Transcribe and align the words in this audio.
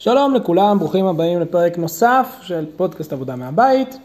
שלום 0.00 0.34
לכולם, 0.34 0.78
ברוכים 0.78 1.06
הבאים 1.06 1.40
לפרק 1.40 1.78
נוסף 1.78 2.38
של 2.42 2.66
פודקאסט 2.76 3.12
עבודה 3.12 3.36
מהבית. 3.36 3.98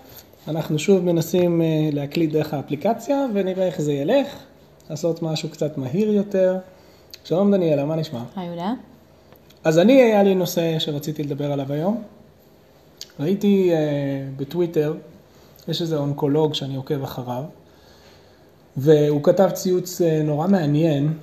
אנחנו 0.47 0.79
שוב 0.79 1.03
מנסים 1.03 1.61
אה, 1.61 1.89
להקליט 1.91 2.31
דרך 2.31 2.53
האפליקציה 2.53 3.25
ונראה 3.33 3.65
איך 3.65 3.81
זה 3.81 3.93
ילך, 3.93 4.27
לעשות 4.89 5.21
משהו 5.21 5.49
קצת 5.49 5.77
מהיר 5.77 6.11
יותר. 6.13 6.57
שלום 7.23 7.51
דניאלה, 7.51 7.85
מה 7.85 7.95
נשמע? 7.95 8.19
היי 8.35 8.47
יהודה. 8.47 8.73
אז 9.63 9.79
אני, 9.79 10.01
היה 10.01 10.23
לי 10.23 10.35
נושא 10.35 10.79
שרציתי 10.79 11.23
לדבר 11.23 11.51
עליו 11.51 11.73
היום. 11.73 12.03
ראיתי 13.19 13.71
uh, 13.71 13.75
בטוויטר, 14.41 14.93
יש 15.67 15.81
איזה 15.81 15.97
אונקולוג 15.97 16.53
שאני 16.53 16.75
עוקב 16.75 17.03
אחריו, 17.03 17.43
והוא 18.77 19.23
כתב 19.23 19.49
ציוץ 19.49 20.01
uh, 20.01 20.23
נורא 20.23 20.47
מעניין 20.47 21.13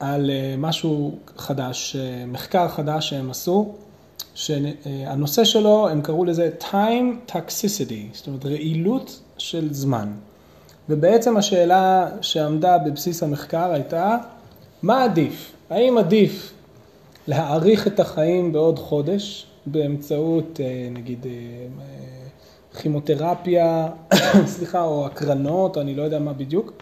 על 0.00 0.30
uh, 0.30 0.60
משהו 0.60 1.18
חדש, 1.36 1.96
uh, 1.96 2.26
מחקר 2.32 2.68
חדש 2.68 3.10
שהם 3.10 3.30
עשו, 3.30 3.74
שהנושא 4.38 5.44
שלו, 5.44 5.88
הם 5.88 6.02
קראו 6.02 6.24
לזה 6.24 6.50
time 6.60 7.30
toxicity, 7.32 8.14
זאת 8.14 8.26
אומרת 8.26 8.46
רעילות 8.46 9.20
של 9.38 9.74
זמן. 9.74 10.12
ובעצם 10.88 11.36
השאלה 11.36 12.08
שעמדה 12.20 12.78
בבסיס 12.78 13.22
המחקר 13.22 13.72
הייתה, 13.72 14.16
מה 14.82 15.04
עדיף? 15.04 15.52
האם 15.70 15.98
עדיף 15.98 16.52
להאריך 17.28 17.86
את 17.86 18.00
החיים 18.00 18.52
בעוד 18.52 18.78
חודש 18.78 19.46
באמצעות 19.66 20.60
אה, 20.60 20.88
נגיד 20.90 21.26
אה, 21.26 21.66
כימותרפיה, 22.80 23.88
סליחה, 24.54 24.82
או 24.82 25.06
הקרנות, 25.06 25.78
אני 25.78 25.94
לא 25.94 26.02
יודע 26.02 26.18
מה 26.18 26.32
בדיוק. 26.32 26.72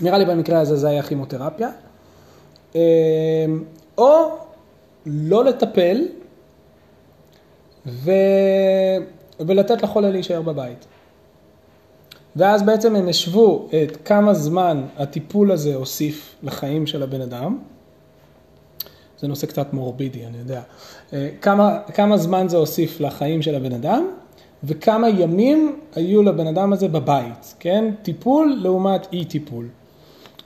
נראה 0.00 0.18
לי 0.18 0.24
במקרה 0.24 0.60
הזה 0.60 0.76
זה 0.76 0.88
היה 0.88 1.02
כימותרפיה. 1.02 1.70
אה, 2.76 2.80
או 3.98 4.38
לא 5.06 5.44
לטפל 5.44 6.06
ו... 7.86 8.10
ולתת 9.40 9.82
לחולה 9.82 10.10
להישאר 10.10 10.42
בבית. 10.42 10.86
ואז 12.36 12.62
בעצם 12.62 12.96
הם 12.96 13.08
השוו 13.08 13.68
את 13.82 13.96
כמה 14.04 14.34
זמן 14.34 14.82
הטיפול 14.96 15.52
הזה 15.52 15.74
הוסיף 15.74 16.34
לחיים 16.42 16.86
של 16.86 17.02
הבן 17.02 17.20
אדם. 17.20 17.58
זה 19.18 19.28
נושא 19.28 19.46
קצת 19.46 19.72
מורבידי, 19.72 20.26
אני 20.26 20.38
יודע. 20.38 20.62
אה, 21.12 21.28
כמה, 21.40 21.78
כמה 21.94 22.16
זמן 22.16 22.48
זה 22.48 22.56
הוסיף 22.56 23.00
לחיים 23.00 23.42
של 23.42 23.54
הבן 23.54 23.72
אדם, 23.72 24.06
וכמה 24.64 25.08
ימים 25.08 25.78
היו 25.94 26.22
לבן 26.22 26.46
אדם 26.46 26.72
הזה 26.72 26.88
בבית, 26.88 27.54
כן? 27.58 27.94
טיפול 28.02 28.58
לעומת 28.62 29.12
אי 29.12 29.24
טיפול. 29.24 29.68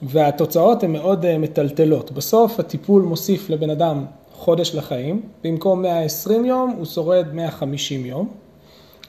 והתוצאות 0.03 0.83
הן 0.83 0.93
מאוד 0.93 1.25
אה, 1.25 1.39
מטלטלות. 1.39 2.13
בסוף 2.13 2.61
הטיפול 2.61 3.03
מוסיף 3.03 3.51
לבן 3.51 3.71
אדם 3.71 4.05
חודש 4.37 4.75
לחיים, 4.75 5.23
במקום 5.45 5.83
120 5.83 6.45
יום 6.45 6.71
הוא 6.71 6.85
שורד 6.85 7.27
150 7.33 8.07
יום, 8.07 8.29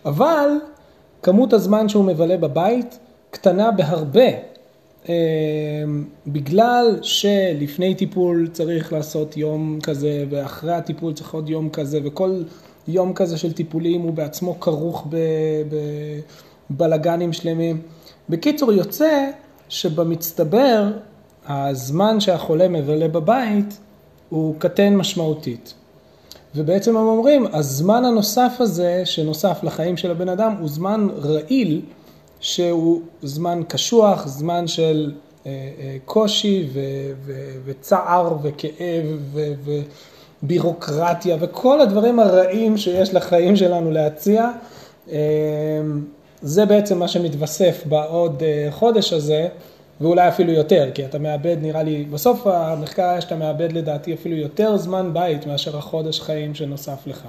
אבל 0.06 0.50
כמות 1.24 1.54
הזמן 1.54 1.90
שהוא 1.90 2.06
מבלה 2.06 2.38
בבית 2.38 3.00
קטנה 3.32 3.72
בהרבה, 3.72 4.28
אה, 5.10 5.14
בגלל 6.28 7.00
שלפני 7.02 7.96
טיפול 7.96 8.50
צריך 8.54 8.94
לעשות 8.94 9.38
יום 9.38 9.80
כזה, 9.84 10.26
ואחרי 10.30 10.74
הטיפול 10.74 11.14
צריך 11.14 11.34
עוד 11.34 11.50
יום 11.50 11.70
כזה, 11.70 12.00
וכל 12.04 12.42
יום 12.88 13.14
כזה 13.14 13.38
של 13.38 13.54
טיפולים 13.54 14.02
הוא 14.02 14.14
בעצמו 14.14 14.60
כרוך 14.60 15.08
בבלגנים 16.70 17.34
שלמים. 17.34 17.82
בקיצור, 18.30 18.72
יוצא 18.72 19.30
שבמצטבר, 19.70 20.92
הזמן 21.48 22.20
שהחולה 22.20 22.68
מבלה 22.68 23.08
בבית 23.08 23.78
הוא 24.30 24.56
קטן 24.60 24.96
משמעותית. 24.96 25.74
ובעצם 26.56 26.98
הם 26.98 27.08
אומרים, 27.08 27.46
הזמן 27.54 28.06
הנוסף 28.06 28.52
הזה 28.60 29.02
שנוסף 29.06 29.60
לחיים 29.64 29.98
של 29.98 30.12
הבן 30.12 30.30
אדם 30.30 30.56
הוא 30.60 30.70
זמן 30.70 31.08
רעיל, 31.22 31.82
שהוא 32.40 33.02
זמן 33.22 33.62
קשוח, 33.68 34.28
זמן 34.28 34.68
של 34.68 35.12
אה, 35.46 35.52
אה, 35.52 35.98
קושי 36.06 36.68
ו, 36.74 36.80
ו, 37.26 37.34
וצער 37.66 38.38
וכאב 38.42 39.06
ו, 39.34 39.54
ובירוקרטיה 40.44 41.38
וכל 41.40 41.82
הדברים 41.82 42.20
הרעים 42.20 42.78
שיש 42.78 43.14
לחיים 43.14 43.56
שלנו 43.56 43.92
להציע. 43.92 44.52
אה, 45.12 45.18
זה 46.42 46.66
בעצם 46.66 47.00
מה 47.00 47.08
שמתווסף 47.08 47.84
בעוד 47.86 48.44
חודש 48.70 49.14
הזה. 49.14 49.48
ואולי 50.02 50.28
אפילו 50.28 50.52
יותר, 50.52 50.90
כי 50.94 51.06
אתה 51.06 51.20
מאבד, 51.20 51.58
נראה 51.62 51.84
לי, 51.84 52.06
בסוף 52.06 52.48
המחקר 52.48 53.04
היה 53.04 53.22
שאתה 53.22 53.36
מאבד 53.36 53.72
לדעתי 53.72 54.14
אפילו 54.14 54.36
יותר 54.36 54.78
זמן 54.78 55.10
בית 55.14 55.48
מאשר 55.48 55.78
החודש 55.78 56.22
חיים 56.22 56.56
שנוסף 56.56 57.08
לך. 57.08 57.28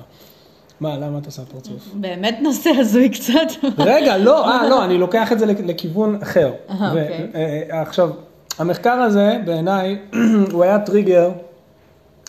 מה, 0.81 0.97
למה 0.97 1.19
את 1.19 1.27
עושה 1.27 1.43
פרצוף? 1.45 1.89
באמת 1.95 2.39
נושא 2.43 2.71
הזוי 2.79 3.09
קצת. 3.09 3.65
רגע, 3.79 4.19
לא, 4.19 4.51
אה, 4.51 4.69
לא, 4.69 4.85
אני 4.85 4.99
לוקח 4.99 5.33
את 5.33 5.39
זה 5.39 5.47
לכיוון 5.47 6.19
אחר. 6.23 6.53
אוקיי. 6.69 7.29
אה, 7.35 7.63
אה, 7.73 7.83
עכשיו, 7.83 8.11
המחקר 8.59 8.93
הזה, 8.93 9.39
בעיניי, 9.45 9.99
הוא 10.53 10.65
היה 10.65 10.79
טריגר 10.79 11.31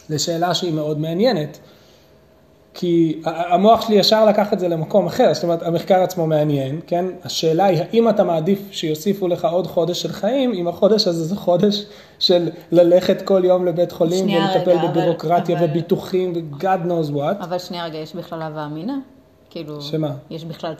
לשאלה 0.09 0.53
שהיא 0.53 0.73
מאוד 0.73 0.99
מעניינת. 0.99 1.59
כי 2.73 3.21
המוח 3.25 3.81
שלי 3.81 3.95
ישר 3.95 4.25
לקח 4.25 4.53
את 4.53 4.59
זה 4.59 4.67
למקום 4.67 5.05
אחר, 5.05 5.33
זאת 5.33 5.43
אומרת 5.43 5.63
המחקר 5.63 6.03
עצמו 6.03 6.27
מעניין, 6.27 6.79
כן? 6.87 7.05
השאלה 7.23 7.65
היא 7.65 7.79
האם 7.81 8.09
אתה 8.09 8.23
מעדיף 8.23 8.59
שיוסיפו 8.71 9.27
לך 9.27 9.45
עוד 9.45 9.67
חודש 9.67 10.01
של 10.01 10.11
חיים, 10.11 10.53
אם 10.53 10.67
החודש 10.67 11.07
הזה 11.07 11.23
זה 11.23 11.35
חודש 11.35 11.85
של 12.19 12.49
ללכת 12.71 13.21
כל 13.21 13.41
יום 13.45 13.65
לבית 13.65 13.91
חולים 13.91 14.25
ולטפל 14.25 14.71
רגע, 14.71 14.87
בבירוקרטיה 14.87 15.57
אבל, 15.57 15.65
וביטוחים 15.69 16.33
ו-God 16.35 16.87
knows 16.87 17.15
what. 17.15 17.43
אבל 17.43 17.59
שנייה 17.59 17.85
רגע, 17.85 17.97
יש 17.97 18.15
בכלל 18.15 18.41
הווה 18.41 18.65
אמינה? 18.65 18.97
כאילו, 19.49 19.81
שמה? 19.81 20.11
יש 20.29 20.45
בכלל, 20.45 20.73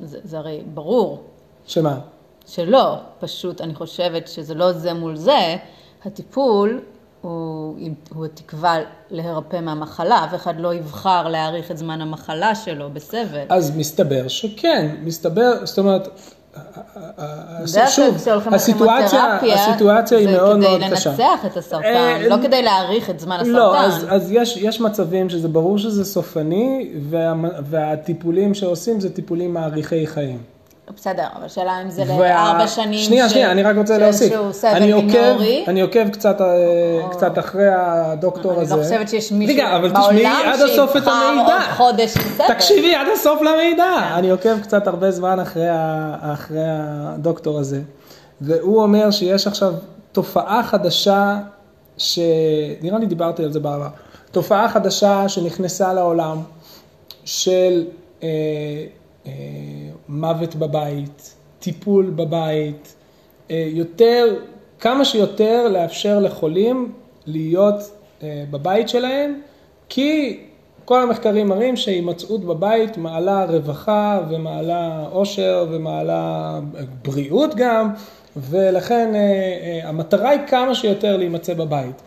זה, 0.00 0.18
זה 0.24 0.38
הרי 0.38 0.60
ברור. 0.74 1.22
שמה? 1.66 1.98
שלא, 2.46 2.94
פשוט 3.20 3.60
אני 3.60 3.74
חושבת 3.74 4.28
שזה 4.28 4.54
לא 4.54 4.72
זה 4.72 4.94
מול 4.94 5.16
זה, 5.16 5.56
הטיפול 6.04 6.80
הוא, 7.22 7.76
הוא 8.14 8.24
התקווה 8.24 8.76
להירפא 9.10 9.60
מהמחלה, 9.60 10.24
אף 10.24 10.34
אחד 10.34 10.60
לא 10.60 10.74
יבחר 10.74 11.28
להאריך 11.28 11.70
את 11.70 11.78
זמן 11.78 12.00
המחלה 12.00 12.54
שלו 12.54 12.90
בסבל. 12.90 13.44
אז 13.48 13.76
מסתבר 13.76 14.28
שכן, 14.28 14.96
מסתבר, 15.04 15.66
זאת 15.66 15.78
אומרת, 15.78 16.08
שוב, 17.88 18.16
הסיטואציה, 18.52 19.38
הסיטואציה 19.54 20.18
היא 20.18 20.28
מאוד 20.28 20.58
מאוד 20.58 20.80
קשה. 20.92 21.10
זה 21.10 21.16
כדי 21.16 21.24
לנצח 21.24 21.46
את 21.46 21.56
הסרטן, 21.56 21.84
אה, 21.84 22.28
לא 22.28 22.36
כדי 22.42 22.62
להאריך 22.62 23.10
את 23.10 23.20
זמן 23.20 23.36
הסרטן. 23.36 23.52
לא, 23.52 23.80
אז, 23.80 24.06
אז 24.08 24.32
יש, 24.32 24.56
יש 24.56 24.80
מצבים 24.80 25.30
שזה 25.30 25.48
ברור 25.48 25.78
שזה 25.78 26.04
סופני, 26.04 26.92
וה, 27.10 27.34
והטיפולים 27.64 28.54
שעושים 28.54 29.00
זה 29.00 29.14
טיפולים 29.14 29.54
מאריכי 29.54 30.06
חיים. 30.06 30.51
בסדר, 30.90 31.24
אבל 31.38 31.48
שאלה 31.48 31.82
אם 31.82 31.90
זה 31.90 32.04
לארבע 32.04 32.68
שנים 32.68 32.98
שנייה, 32.98 33.28
ש... 33.28 33.32
שנייה, 33.32 33.50
אני 33.50 33.62
רק 33.62 33.76
רוצה 33.76 33.98
להוסיף. 33.98 34.32
אני 34.64 34.92
עוקב, 34.92 35.40
אני 35.68 35.80
עוקב 35.80 36.08
קצת, 36.08 36.40
אה, 36.40 36.46
או... 37.02 37.10
קצת 37.10 37.38
אחרי 37.38 37.68
הדוקטור 37.68 38.60
הזה. 38.60 38.74
אני 38.74 38.80
לא 38.80 38.84
חושבת 38.84 39.08
שיש 39.08 39.32
מישהו 39.32 39.54
רגע, 39.54 39.76
אבל 39.76 39.90
תשמעי 39.90 40.26
עד 40.26 40.60
הסוף 40.60 40.96
את 40.96 41.02
המידע. 41.06 41.60
חודש. 41.76 42.14
תקשיבי 42.48 42.94
עד 42.94 43.06
הסוף 43.14 43.40
למידע. 43.42 43.84
כן. 44.00 44.14
אני 44.14 44.30
עוקב 44.30 44.60
קצת 44.60 44.86
הרבה 44.86 45.10
זמן 45.10 45.40
אחרי, 45.40 45.66
אחרי 46.20 46.64
הדוקטור 46.66 47.58
הזה, 47.58 47.80
והוא 48.40 48.82
אומר 48.82 49.10
שיש 49.10 49.46
עכשיו 49.46 49.72
תופעה 50.12 50.62
חדשה, 50.62 51.38
שנראה 51.98 52.98
לי 52.98 53.06
דיברתי 53.06 53.44
על 53.44 53.52
זה 53.52 53.60
בעבר, 53.60 53.88
תופעה 54.30 54.68
חדשה 54.68 55.28
שנכנסה 55.28 55.92
לעולם 55.92 56.38
של... 57.24 57.84
אה, 58.22 58.28
מוות 60.08 60.54
בבית, 60.54 61.34
טיפול 61.58 62.10
בבית, 62.10 62.94
אה, 63.50 63.68
יותר, 63.68 64.34
כמה 64.80 65.04
שיותר 65.04 65.68
לאפשר 65.68 66.20
לחולים 66.20 66.92
להיות 67.26 67.76
אה, 68.22 68.44
בבית 68.50 68.88
שלהם, 68.88 69.40
כי 69.88 70.40
כל 70.84 71.02
המחקרים 71.02 71.48
מראים 71.48 71.76
שהימצאות 71.76 72.44
בבית 72.44 72.96
מעלה 72.96 73.44
רווחה 73.44 74.20
ומעלה 74.30 75.04
עושר 75.10 75.66
ומעלה 75.70 76.60
בריאות 77.04 77.54
גם, 77.54 77.90
ולכן 78.36 79.12
המטרה 79.82 80.30
היא 80.30 80.40
כמה 80.46 80.74
שיותר 80.74 81.16
להימצא 81.16 81.54
בבית. 81.54 82.02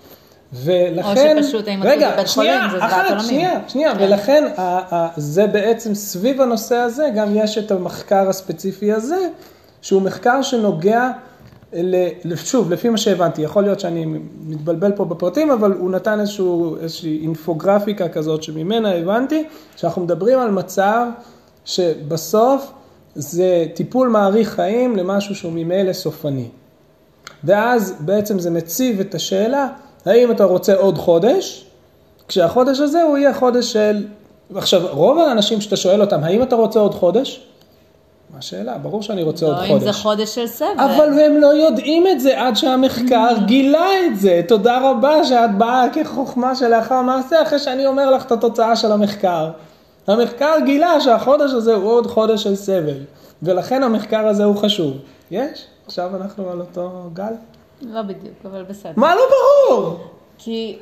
ולכן, 0.64 1.38
או 1.38 1.44
שפשוט 1.44 1.68
אם 1.68 1.80
רגע, 1.84 2.12
בבית 2.12 2.28
שנייה, 2.28 2.58
חולים 2.58 2.72
זה 2.72 2.88
זוועת 2.88 3.06
עולמים. 3.06 3.28
שנייה, 3.28 3.60
שנייה, 3.68 3.96
כן. 3.96 4.04
ולכן 4.04 4.44
ה, 4.58 4.96
ה, 4.96 5.08
זה 5.18 5.48
בעצם 5.48 5.96
סביב 5.96 6.42
הנושא 6.42 6.76
הזה, 6.76 7.10
גם 7.16 7.28
יש 7.36 7.58
את 7.58 7.72
המחקר 7.72 8.30
הספציפי 8.30 8.92
הזה, 8.94 9.28
שהוא 9.82 10.02
מחקר 10.02 10.42
שנוגע, 10.42 11.10
ל, 11.74 12.36
שוב, 12.36 12.72
לפי 12.72 12.90
מה 12.90 12.98
שהבנתי, 12.98 13.42
יכול 13.42 13.64
להיות 13.64 13.80
שאני 13.80 14.06
מתבלבל 14.46 14.92
פה 14.92 15.06
בפרטים, 15.06 15.52
אבל 15.52 15.72
הוא 15.72 15.92
נתן 15.92 16.20
איזשהו, 16.20 16.78
איזושהי 16.82 17.20
אינפוגרפיקה 17.22 18.10
כזאת 18.10 18.44
שממנה 18.44 18.94
הבנתי, 18.94 19.44
שאנחנו 19.76 20.02
מדברים 20.02 20.40
על 20.40 20.52
מצב 20.52 21.08
שבסוף 21.66 22.72
זה 23.16 23.66
טיפול 23.74 24.08
מאריך 24.08 24.50
חיים 24.50 24.96
למשהו 24.96 25.36
שהוא 25.36 25.52
ממילא 25.52 25.94
סופני. 25.94 26.48
ואז 27.44 27.96
בעצם 28.00 28.40
זה 28.40 28.52
מציב 28.52 29.00
את 29.00 29.16
השאלה, 29.16 29.68
האם 30.06 30.32
אתה 30.32 30.44
רוצה 30.44 30.76
עוד 30.76 30.98
חודש, 30.98 31.66
כשהחודש 32.28 32.80
הזה 32.80 33.04
הוא 33.04 33.18
יהיה 33.18 33.34
חודש 33.34 33.74
של... 33.74 34.06
עכשיו, 34.56 34.82
רוב 34.92 35.20
האנשים 35.20 35.62
שאתה 35.62 35.76
שואל 35.76 36.02
אותם, 36.02 36.24
האם 36.24 36.44
אתה 36.44 36.56
רוצה 36.56 36.80
עוד 36.80 36.94
חודש? 36.94 37.42
מה 38.34 38.40
השאלה? 38.40 38.78
ברור 38.78 39.02
שאני 39.02 39.24
רוצה 39.24 39.46
עוד 39.46 39.56
לא, 39.56 39.64
אם 39.64 39.68
חודש. 39.68 39.84
זה 39.84 39.94
חודש 39.94 40.36
של 40.36 40.48
סבל. 40.48 40.68
אבל 40.78 41.20
הם 41.20 41.38
לא 41.42 41.48
יודעים 41.48 42.08
את 42.08 42.20
זה 42.20 42.42
עד 42.42 42.56
שהמחקר 42.56 43.34
גילה 43.46 43.88
את 44.06 44.20
זה. 44.20 44.42
תודה 44.48 44.90
רבה 44.90 45.24
שאת 45.24 45.58
באה 45.58 45.86
כחוכמה 45.94 46.56
שלאחר 46.56 47.02
מעשה, 47.02 47.42
אחרי 47.42 47.60
שאני 47.60 47.86
אומר 47.86 48.10
לך 48.10 48.26
את 48.26 48.32
התוצאה 48.32 48.76
של 48.76 48.92
המחקר. 48.92 49.50
המחקר 50.08 50.54
גילה 50.66 51.02
שהחודש 51.02 51.52
הזה 51.52 51.76
הוא 51.76 51.92
עוד 51.92 52.08
חודש 52.08 52.44
של 52.44 52.56
סבל, 52.56 52.98
ולכן 53.44 53.84
המחקר 53.84 54.28
הזה 54.28 54.44
הוא 54.44 54.56
חשוב. 54.56 54.94
יש? 55.32 55.66
עכשיו 55.86 56.16
אנחנו 56.16 56.50
על 56.50 56.60
אותו 56.60 57.10
גל? 57.14 57.34
לא 57.82 58.02
בדיוק, 58.02 58.36
אבל 58.46 58.64
בסדר. 58.64 58.92
מה 58.96 59.16
לא 59.16 59.22
ברור? 59.30 60.00
כי... 60.38 60.80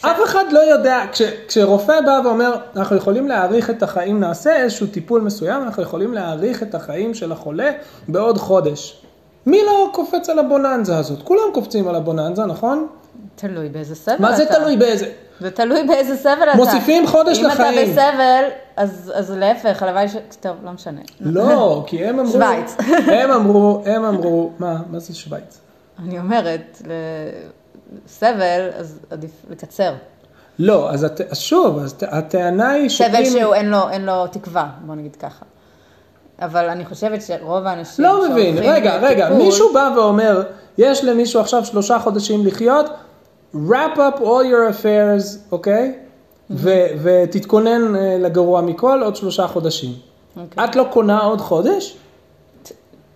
אף 0.00 0.16
אחד 0.24 0.44
לא 0.50 0.60
יודע, 0.60 1.02
כש, 1.12 1.22
כשרופא 1.48 2.00
בא 2.00 2.20
ואומר, 2.24 2.56
אנחנו 2.76 2.96
יכולים 2.96 3.28
להאריך 3.28 3.70
את 3.70 3.82
החיים, 3.82 4.20
נעשה 4.20 4.56
איזשהו 4.56 4.86
טיפול 4.86 5.20
מסוים, 5.20 5.62
אנחנו 5.62 5.82
יכולים 5.82 6.14
להאריך 6.14 6.62
את 6.62 6.74
החיים 6.74 7.14
של 7.14 7.32
החולה 7.32 7.70
בעוד 8.08 8.38
חודש. 8.38 9.02
מי 9.46 9.60
לא 9.66 9.90
קופץ 9.92 10.28
על 10.28 10.38
הבוננזה 10.38 10.98
הזאת? 10.98 11.22
כולם 11.22 11.42
קופצים 11.54 11.88
על 11.88 11.94
הבוננזה, 11.94 12.46
נכון? 12.46 12.86
תלוי 13.34 13.68
באיזה 13.68 13.94
סבל 13.94 14.16
מה 14.18 14.36
זה 14.36 14.42
אתה. 14.42 14.54
תלוי 14.54 14.76
באיזה? 14.76 15.06
זה 15.40 15.50
תלוי 15.50 15.84
באיזה 15.84 16.16
סבל 16.16 16.48
אתה. 16.50 16.56
מוסיפים 16.56 17.06
חודש 17.06 17.38
אם 17.38 17.46
לחיים. 17.46 17.78
אם 17.78 17.92
אתה 17.92 17.92
בסבל, 17.92 18.44
אז, 18.76 19.12
אז 19.14 19.30
להפך, 19.30 19.82
הלוואי 19.82 20.08
ש... 20.08 20.16
טוב, 20.40 20.56
לא 20.64 20.70
משנה. 20.72 21.00
לא, 21.20 21.84
כי 21.86 22.04
הם 22.04 22.18
אמרו... 22.18 22.32
שווייץ. 22.32 22.76
הם 23.06 23.30
אמרו, 23.30 23.82
הם 23.86 24.04
אמרו, 24.04 24.50
מה, 24.58 24.76
מה 24.90 24.98
זה 24.98 25.14
שווייץ? 25.14 25.63
אני 25.98 26.18
אומרת, 26.18 26.82
לסבל, 28.06 28.68
אז 28.76 28.98
עדיף 29.10 29.30
לקצר. 29.50 29.92
לא, 30.58 30.90
אז. 30.90 31.06
אז 31.30 31.38
שוב, 31.38 31.78
אז 31.78 31.94
הטענה 32.02 32.70
היא 32.70 32.88
סבל 32.88 33.24
שהוא 33.24 33.54
אין 33.54 33.70
לו, 33.70 33.88
אין 33.90 34.06
לו 34.06 34.26
תקווה, 34.26 34.68
בוא 34.86 34.94
נגיד 34.94 35.16
ככה. 35.16 35.44
אבל 36.38 36.68
אני 36.68 36.84
חושבת 36.84 37.22
שרוב 37.22 37.66
האנשים 37.66 38.04
לא 38.04 38.30
מבין, 38.30 38.58
רגע, 38.58 38.96
רגע, 38.96 39.28
לטיפול- 39.30 39.42
מישהו 39.44 39.72
בא 39.72 39.90
ואומר, 39.96 40.42
יש 40.78 41.04
למישהו 41.04 41.40
עכשיו 41.40 41.64
שלושה 41.64 41.98
חודשים 41.98 42.46
לחיות, 42.46 42.86
wrap 43.54 43.96
up 43.96 44.18
all 44.20 44.44
your 44.44 44.72
affairs, 44.72 45.38
אוקיי? 45.52 45.94
ו- 46.50 46.86
ותתכונן 47.02 47.96
אה, 47.96 48.16
לגרוע 48.20 48.60
מכל 48.60 49.00
עוד 49.04 49.16
שלושה 49.16 49.46
חודשים. 49.46 49.92
אוקיי. 50.36 50.64
את 50.64 50.76
לא 50.76 50.86
קונה 50.92 51.20
עוד 51.20 51.40
חודש? 51.40 51.96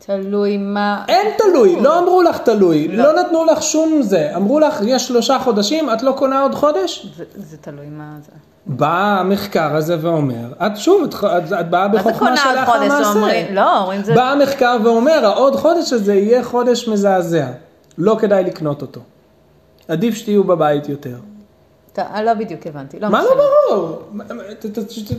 תלוי 0.08 0.56
מה... 0.56 1.04
אין 1.08 1.26
תלוי, 1.38 1.80
לא 1.80 1.98
אמרו 1.98 2.22
לך 2.22 2.38
תלוי, 2.38 2.88
לא. 2.88 3.04
לא 3.04 3.20
נתנו 3.20 3.44
לך 3.44 3.62
שום 3.62 4.02
זה. 4.02 4.36
אמרו 4.36 4.60
לך, 4.60 4.80
יש 4.86 5.06
שלושה 5.06 5.38
חודשים, 5.38 5.90
את 5.90 6.02
לא 6.02 6.12
קונה 6.12 6.42
עוד 6.42 6.54
חודש? 6.54 7.06
זה, 7.16 7.24
זה 7.36 7.56
תלוי 7.56 7.86
מה 7.86 8.12
זה. 8.22 8.32
בא 8.66 9.20
המחקר 9.20 9.76
הזה 9.76 9.96
ואומר, 10.00 10.52
את 10.66 10.76
שוב, 10.76 11.02
את, 11.04 11.14
את, 11.14 11.52
את 11.60 11.70
באה 11.70 11.88
מה 11.88 11.94
זה 11.94 11.98
בחוכמה 11.98 12.18
קונה 12.18 12.44
עוד 12.44 12.54
שלאחר 12.54 12.72
חודש? 12.72 12.88
מעשה. 12.88 13.12
אומרים, 13.12 13.54
לא, 13.54 13.80
אומרים 13.80 14.02
זה... 14.02 14.14
בא 14.14 14.30
המחקר 14.30 14.76
ואומר, 14.84 15.20
העוד 15.26 15.56
חודש 15.56 15.92
הזה 15.92 16.14
יהיה 16.14 16.44
חודש 16.44 16.88
מזעזע. 16.88 17.46
לא 17.98 18.16
כדאי 18.20 18.44
לקנות 18.44 18.82
אותו. 18.82 19.00
עדיף 19.88 20.14
שתהיו 20.14 20.44
בבית 20.44 20.88
יותר. 20.88 21.16
ת- 21.98 22.20
לא 22.24 22.34
בדיוק 22.34 22.66
הבנתי. 22.66 23.00
לא 23.00 23.08
מה 23.08 23.22
לא 23.22 23.28
משנה. 23.30 23.42
ברור? 23.70 24.02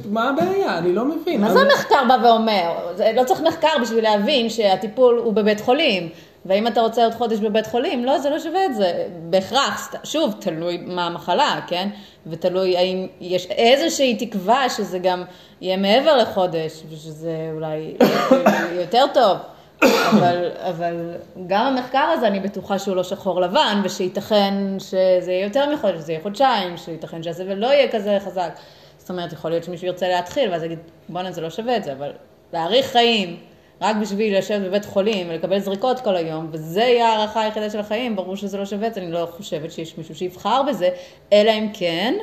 מה- 0.09 0.29
הבעיה? 0.29 0.77
אני 0.77 0.93
לא 0.95 1.05
מבין. 1.05 1.41
מה 1.41 1.51
זה 1.53 1.59
המחקר 1.59 2.03
בא 2.07 2.27
ואומר? 2.27 2.71
לא 3.15 3.23
צריך 3.23 3.41
מחקר 3.41 3.67
בשביל 3.81 4.03
להבין 4.03 4.49
שהטיפול 4.49 5.17
הוא 5.23 5.33
בבית 5.33 5.61
חולים. 5.61 6.09
ואם 6.45 6.67
אתה 6.67 6.81
רוצה 6.81 7.03
עוד 7.03 7.13
חודש 7.13 7.39
בבית 7.39 7.67
חולים, 7.67 8.05
לא, 8.05 8.19
זה 8.19 8.29
לא 8.29 8.39
שווה 8.39 8.65
את 8.65 8.75
זה. 8.75 8.93
בהכרח, 9.29 9.91
שוב, 10.03 10.35
תלוי 10.39 10.77
מה 10.87 11.05
המחלה, 11.07 11.59
כן? 11.67 11.89
ותלוי 12.27 12.77
האם 12.77 13.07
יש 13.21 13.45
איזושהי 13.45 14.15
תקווה 14.25 14.69
שזה 14.69 14.99
גם 14.99 15.23
יהיה 15.61 15.77
מעבר 15.77 16.17
לחודש, 16.17 16.83
ושזה 16.91 17.31
אולי 17.53 17.93
יותר 18.81 19.05
טוב. 19.13 19.37
אבל, 19.83 20.49
אבל 20.57 21.15
גם 21.47 21.65
המחקר 21.65 21.99
הזה, 22.13 22.27
אני 22.27 22.39
בטוחה 22.39 22.79
שהוא 22.79 22.95
לא 22.95 23.03
שחור 23.03 23.41
לבן, 23.41 23.81
ושייתכן 23.83 24.53
שזה 24.79 25.31
יהיה 25.31 25.43
יותר 25.43 25.73
מחודש, 25.73 25.99
שזה 25.99 26.11
יהיה 26.11 26.21
חודשיים, 26.21 26.77
שייתכן 26.77 27.23
שהסבל 27.23 27.53
לא 27.53 27.67
יהיה 27.67 27.91
כזה 27.91 28.17
חזק. 28.25 28.59
זאת 28.97 29.09
אומרת, 29.09 29.33
יכול 29.33 29.51
להיות 29.51 29.63
שמישהו 29.63 29.87
ירצה 29.87 30.07
להתחיל, 30.07 30.51
ואז 30.51 30.63
יגיד, 30.63 30.79
בואנה, 31.09 31.31
זה 31.31 31.41
לא 31.41 31.49
שווה 31.49 31.77
את 31.77 31.83
זה, 31.83 31.93
אבל 31.93 32.11
להאריך 32.53 32.85
חיים, 32.85 33.37
רק 33.81 33.95
בשביל 33.95 34.37
לשבת 34.37 34.61
בבית 34.61 34.85
חולים 34.85 35.27
ולקבל 35.29 35.59
זריקות 35.59 35.99
כל 35.99 36.15
היום, 36.15 36.49
וזה 36.51 36.81
יהיה 36.81 37.07
ההערכה 37.07 37.41
היחידה 37.41 37.69
של 37.69 37.79
החיים, 37.79 38.15
ברור 38.15 38.35
שזה 38.35 38.57
לא 38.57 38.65
שווה 38.65 38.87
את 38.87 38.93
זה, 38.93 39.01
אני 39.01 39.11
לא 39.11 39.27
חושבת 39.31 39.71
שיש 39.71 39.97
מישהו 39.97 40.15
שיבחר 40.15 40.61
בזה, 40.63 40.89
אלא 41.33 41.51
אם 41.51 41.67
כן, 41.73 42.13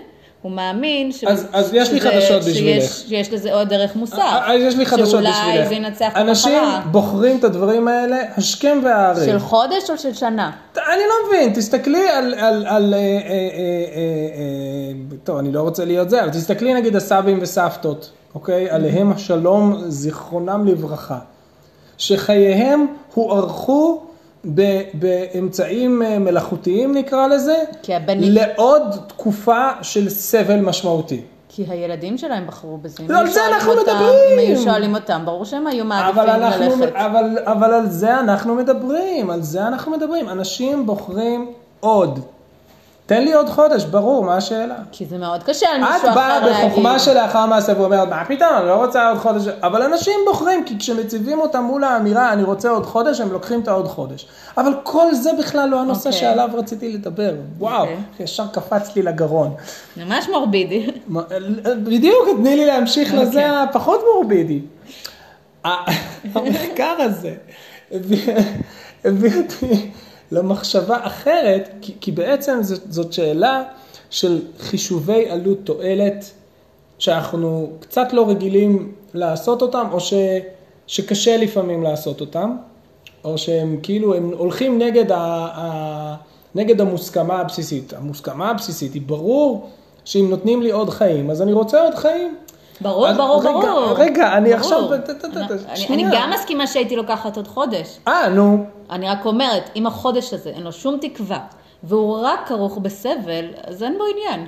הוא 0.43 0.53
מאמין 0.53 1.13
ש... 1.13 1.25
אז- 1.25 1.47
אז 1.53 1.71
יש 1.75 1.91
לי 1.93 2.01
שזה- 2.01 2.11
חדשות 2.11 2.43
שיש- 2.43 2.53
בשבילך. 2.57 2.93
שיש 3.09 3.33
לזה 3.33 3.55
עוד 3.55 3.69
דרך 3.69 3.97
מוסר. 3.97 4.17
אה, 4.21 4.55
יש 4.55 4.77
לי 4.77 4.87
חדשות 4.87 5.07
בשבילך. 5.21 5.37
שאולי 5.45 5.69
זה 5.69 5.75
ינצח 5.75 6.09
את 6.13 6.17
אנשים 6.17 6.55
המחלה. 6.55 6.81
בוחרים 6.91 7.39
את 7.39 7.45
הדברים 7.45 7.89
האלה 7.89 8.17
השכם 8.37 8.81
והערב. 8.85 9.25
של 9.27 9.39
חודש 9.39 9.91
או 9.91 9.99
של 9.99 10.15
שנה? 10.15 10.51
אני 10.77 10.83
לא 11.09 11.15
מבין, 11.29 11.53
תסתכלי 11.53 12.09
על, 12.09 12.35
על, 12.35 12.67
על 12.67 12.95
אה, 12.95 12.99
אה, 12.99 13.05
אה, 13.05 13.19
אה, 13.29 13.31
אה, 13.31 15.17
טוב, 15.25 15.37
אני 15.39 15.53
לא 15.53 15.61
רוצה 15.61 15.85
להיות 15.85 16.11
זה, 16.11 16.23
אבל 16.23 16.31
תסתכלי 16.31 16.75
נגיד 16.75 16.97
הסבים 16.97 17.39
וסבתות, 17.43 18.11
אוקיי? 18.35 18.71
עליהם 18.71 19.13
השלום, 19.13 19.83
זיכרונם 19.89 20.67
לברכה. 20.67 21.19
שחייהם 21.99 22.87
הוארכו 23.15 24.03
באמצעים 24.95 26.03
אה, 26.03 26.19
מלאכותיים 26.19 26.95
נקרא 26.95 27.27
לזה, 27.27 27.57
הבנים- 27.89 28.33
לעוד 28.33 28.83
תקופה 29.07 29.69
של 29.83 30.09
סבל 30.09 30.61
משמעותי. 30.61 31.21
כי 31.49 31.65
הילדים 31.69 32.19
שלהם 32.19 32.47
בחרו 32.47 32.79
בזה. 32.79 33.03
לא, 33.09 33.19
על 33.19 33.27
זה 33.31 33.41
אנחנו 33.55 33.73
אותם- 33.73 33.83
מדברים. 33.83 34.11
אם 34.33 34.39
היו 34.39 34.57
שואלים 34.63 34.95
אותם, 34.95 35.23
ברור 35.25 35.45
שהם 35.45 35.67
היו 35.67 35.85
מעדיפים 35.85 36.21
אבל, 36.23 36.31
אנחנו, 36.31 36.65
ללכת. 36.77 36.93
אבל, 36.97 37.25
אבל 37.45 37.73
על 37.75 37.87
זה 37.91 38.21
אנחנו 38.21 38.55
מדברים, 38.55 39.31
על 39.31 39.43
זה 39.43 39.67
אנחנו 39.67 39.93
מדברים. 39.93 40.29
אנשים 40.29 40.87
בוחרים 40.87 41.51
עוד. 41.81 42.21
תן 43.07 43.25
לי 43.25 43.33
עוד 43.33 43.49
חודש, 43.49 43.85
ברור, 43.85 44.25
מה 44.25 44.37
השאלה? 44.37 44.75
כי 44.93 45.07
זה 45.07 45.19
מאוד 45.19 45.43
קשה 45.43 45.67
על 45.69 45.83
את 45.83 45.89
מישהו 45.93 46.15
באה 46.15 46.39
אחר 46.39 46.47
להגיד. 46.47 46.67
בחוכמה 46.67 46.99
שלאחר 46.99 47.47
מעשה 47.47 47.81
ואומרת, 47.81 48.09
מה 48.09 48.25
פתאום, 48.25 48.49
אני 48.59 48.67
לא 48.67 48.85
רוצה 48.85 49.09
עוד 49.09 49.19
חודש. 49.19 49.43
אבל 49.63 49.83
אנשים 49.83 50.15
בוחרים, 50.27 50.65
כי 50.65 50.79
כשמציבים 50.79 51.41
אותם 51.41 51.63
מול 51.63 51.85
האמירה, 51.85 52.33
אני 52.33 52.43
רוצה 52.43 52.71
עוד 52.71 52.87
חודש, 52.87 53.21
הם 53.21 53.33
לוקחים 53.33 53.61
את 53.61 53.69
העוד 53.69 53.89
חודש. 53.89 54.27
אבל 54.59 54.73
כל 54.83 55.15
זה 55.15 55.31
בכלל 55.39 55.69
לא 55.69 55.81
הנושא 55.81 56.09
אוקיי. 56.09 56.21
שעליו 56.21 56.49
רציתי 56.55 56.93
לדבר. 56.93 57.35
וואו, 57.59 57.83
אוקיי. 57.83 57.97
ישר 58.21 58.47
קפץ 58.53 58.97
לי 58.97 59.03
לגרון. 59.03 59.55
ממש 59.97 60.29
מורבידי. 60.29 60.91
בדיוק, 61.65 62.29
תני 62.37 62.57
לי 62.57 62.67
להמשיך 62.67 63.13
אוקיי. 63.13 63.27
לזה 63.27 63.63
הפחות 63.63 64.01
מורבידי. 64.15 64.61
המחקר 66.35 66.95
הזה 66.99 67.35
הביא 69.05 69.43
אותי 69.43 69.91
למחשבה 70.33 70.97
אחרת, 71.03 71.69
כי, 71.83 71.95
כי 72.01 72.13
בעצם 72.13 72.59
זאת, 72.63 72.93
זאת 72.93 73.13
שאלה 73.13 73.63
של 74.11 74.43
חישובי 74.61 75.29
עלות 75.31 75.59
תועלת, 75.65 76.25
שאנחנו 76.99 77.71
קצת 77.81 78.13
לא 78.13 78.29
רגילים 78.29 78.93
לעשות 79.15 79.63
אותם, 79.63 79.87
או 79.93 80.01
ש, 80.01 80.15
שקשה 80.87 81.37
לפעמים 81.37 81.83
לעשות 81.83 82.21
אותם, 82.21 82.57
או 83.25 83.39
שהם 83.39 83.79
כאילו, 83.83 84.15
הם 84.15 84.31
הולכים 84.39 84.79
נגד, 84.79 85.13
ה, 85.13 85.17
ה, 85.55 86.15
נגד 86.55 86.81
המוסכמה 86.81 87.41
הבסיסית. 87.41 87.93
המוסכמה 87.93 88.51
הבסיסית 88.51 88.95
היא 88.95 89.03
ברור 89.07 89.69
שאם 90.05 90.27
נותנים 90.31 90.63
לי 90.63 90.71
עוד 90.71 90.91
חיים, 90.91 91.31
אז 91.31 91.43
אני 91.43 91.53
רוצה 91.53 91.83
עוד 91.83 91.95
חיים. 91.95 92.37
ברור, 92.81 93.09
אז 93.09 93.17
ברור, 93.17 93.41
רגע, 93.41 93.51
ברור. 93.53 93.93
רגע, 93.97 94.33
אני 94.37 94.49
ברור. 94.51 94.61
עכשיו- 94.61 94.97
ת- 94.99 95.11
ת- 95.11 95.25
ת- 95.25 95.51
אני-. 95.69 95.87
אני 95.91 96.05
גם 96.13 96.31
מסכימה 96.35 96.67
שהייתי 96.67 96.97
לוקחת 96.97 97.37
עוד 97.37 97.49
חודש. 97.49 97.99
אה, 98.09 98.29
נו. 98.29 98.65
אני 98.91 99.09
רק 99.09 99.27
אומרת, 99.27 99.71
אם 99.77 99.87
החודש 99.87 100.33
הזה 100.33 100.51
אין 100.51 100.63
לו 100.63 100.73
שום 100.73 100.99
תקווה, 101.01 101.47
והוא 101.83 102.19
רק 102.23 102.41
כרוך 102.49 102.79
בסבל, 102.79 103.45
אז 103.65 103.83
אין 103.83 103.99
בו 103.99 104.05
עניין. 104.05 104.47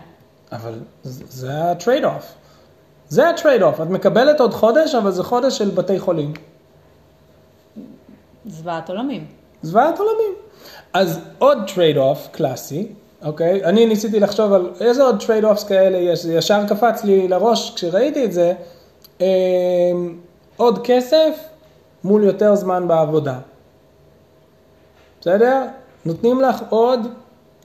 אבל 0.52 0.74
זה 1.04 1.70
ה 1.70 2.04
trade-off. 2.04 2.34
זה 3.08 3.28
ה 3.28 3.62
trade-off. 3.62 3.80
את 3.80 3.86
מקבלת 3.86 4.40
עוד 4.40 4.54
חודש, 4.54 4.94
אבל 4.94 5.10
זה 5.10 5.22
חודש 5.24 5.58
של 5.58 5.70
בתי 5.70 5.98
חולים. 5.98 6.32
זוועת 8.46 8.88
עולמים. 8.90 9.26
זוועת 9.62 9.98
עולמים. 9.98 10.32
אז 10.92 11.20
עוד 11.38 11.58
trade-off 11.74 12.28
קלאסי, 12.32 12.88
אוקיי? 13.24 13.64
אני 13.64 13.86
ניסיתי 13.86 14.20
לחשוב 14.20 14.52
על 14.52 14.70
איזה 14.80 15.02
עוד 15.02 15.22
trade-offs 15.26 15.64
כאלה 15.64 15.98
יש, 15.98 16.22
זה 16.22 16.34
ישר 16.34 16.66
קפץ 16.68 17.04
לי 17.04 17.28
לראש 17.28 17.74
כשראיתי 17.74 18.24
את 18.24 18.32
זה. 18.32 18.52
אמ, 19.20 20.18
עוד 20.56 20.78
כסף 20.84 21.48
מול 22.04 22.24
יותר 22.24 22.54
זמן 22.54 22.88
בעבודה. 22.88 23.38
בסדר? 25.20 25.62
נותנים 26.04 26.40
לך 26.40 26.62
עוד, 26.68 27.00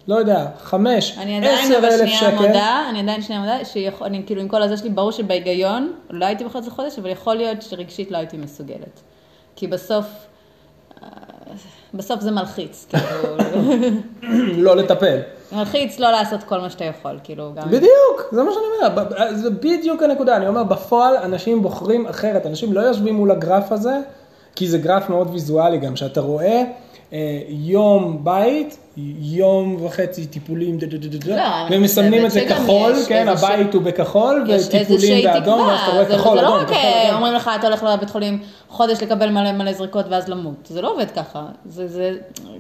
לא 0.08 0.16
יודע, 0.16 0.48
חמש, 0.64 1.18
עשר 1.44 1.78
אלף 1.78 2.10
שקל. 2.10 2.48
מודה, 2.48 2.86
אני 2.90 3.00
עדיין 3.00 3.22
שנייה 3.22 3.42
מודה, 3.42 3.66
שיכול, 3.66 4.08
אני 4.08 4.24
כאילו 4.26 4.42
עם 4.42 4.48
כל 4.48 4.62
הזה 4.64 4.78
שלי, 4.78 4.90
ברור 4.90 5.12
שבהיגיון, 5.12 5.94
לא 6.10 6.26
הייתי 6.26 6.44
את 6.58 6.64
זה 6.64 6.72
חודש, 6.72 7.00
אבל 7.00 7.10
יכול 7.10 7.36
להיות 7.36 7.62
שרגשית 7.62 8.12
לא 8.12 8.18
הייתי 8.18 8.38
מסוגלת. 8.38 9.02
כי 9.56 9.68
בסוף, 9.68 10.06
אה, 11.04 11.08
בסוף 11.94 12.22
זה 12.22 12.32
מלחיץ, 12.32 12.88
כאילו, 12.90 13.38
לא 14.66 14.76
לטפל. 14.76 15.20
מלחיץ 15.52 16.00
לא 16.00 16.12
לעשות 16.12 16.44
כל 16.44 16.60
מה 16.60 16.70
שאתה 16.70 16.86
יכול, 16.86 17.20
כאילו, 17.24 17.52
גם... 17.56 17.68
בדיוק, 17.68 18.30
זה 18.32 18.44
מה 18.44 18.52
שאני 18.52 18.92
אומר, 18.92 19.04
ב- 19.04 19.36
זה 19.36 19.50
בדיוק 19.50 20.04
הנקודה, 20.04 20.36
אני 20.36 20.48
אומר, 20.48 20.64
בפועל 20.64 21.18
אנשים 21.18 21.62
בוחרים 21.62 22.06
אחרת, 22.06 22.46
אנשים 22.46 22.74
לא 22.74 22.80
יושבים 22.80 23.16
מול 23.16 23.32
הגרף 23.32 23.72
הזה, 23.72 24.00
כי 24.56 24.68
זה 24.68 24.78
גרף 24.78 25.10
מאוד 25.10 25.30
ויזואלי 25.32 25.78
גם, 25.78 25.96
שאתה 25.96 26.22
רואה 26.22 26.46
אה, 26.46 26.64
יום 27.50 28.24
בית, 28.24 28.78
יום 29.22 29.84
וחצי 29.86 30.26
טיפולים, 30.26 30.78
דה, 30.78 30.88
דה, 30.88 30.98
דה, 30.98 31.18
דה, 31.18 31.36
לא, 31.36 31.68
אני 31.68 31.78
ומסמנים 31.78 32.26
את 32.26 32.32
זה 32.32 32.46
כחול, 32.50 32.94
כן, 33.08 33.28
הבית 33.28 33.74
הוא 33.74 33.82
בכחול, 33.82 34.46
וטיפולים 34.50 35.24
באדום, 35.24 35.60
ואז 35.60 35.80
אתה 35.84 35.92
רואה 35.92 36.06
זה, 36.06 36.16
כחול, 36.16 36.38
זה 36.38 36.44
לא 36.44 36.48
אדום, 36.48 36.60
רק 36.60 36.68
כחול, 36.68 36.78
אה, 36.78 37.04
אדום. 37.08 37.16
אומרים 37.16 37.34
לך, 37.34 37.52
אתה 37.60 37.68
הולך 37.68 37.84
לבית 37.84 38.10
חולים 38.10 38.40
חודש 38.70 39.04
לקבל 39.04 39.30
מלא 39.30 39.52
מלא 39.52 39.74
זריקות 39.74 40.06
ואז 40.10 40.28
למות. 40.28 40.56
זה 40.70 40.82
לא 40.82 40.94
עובד 40.94 41.12
ככה. 41.16 41.46
זה, 41.66 41.88
זה, 41.88 42.12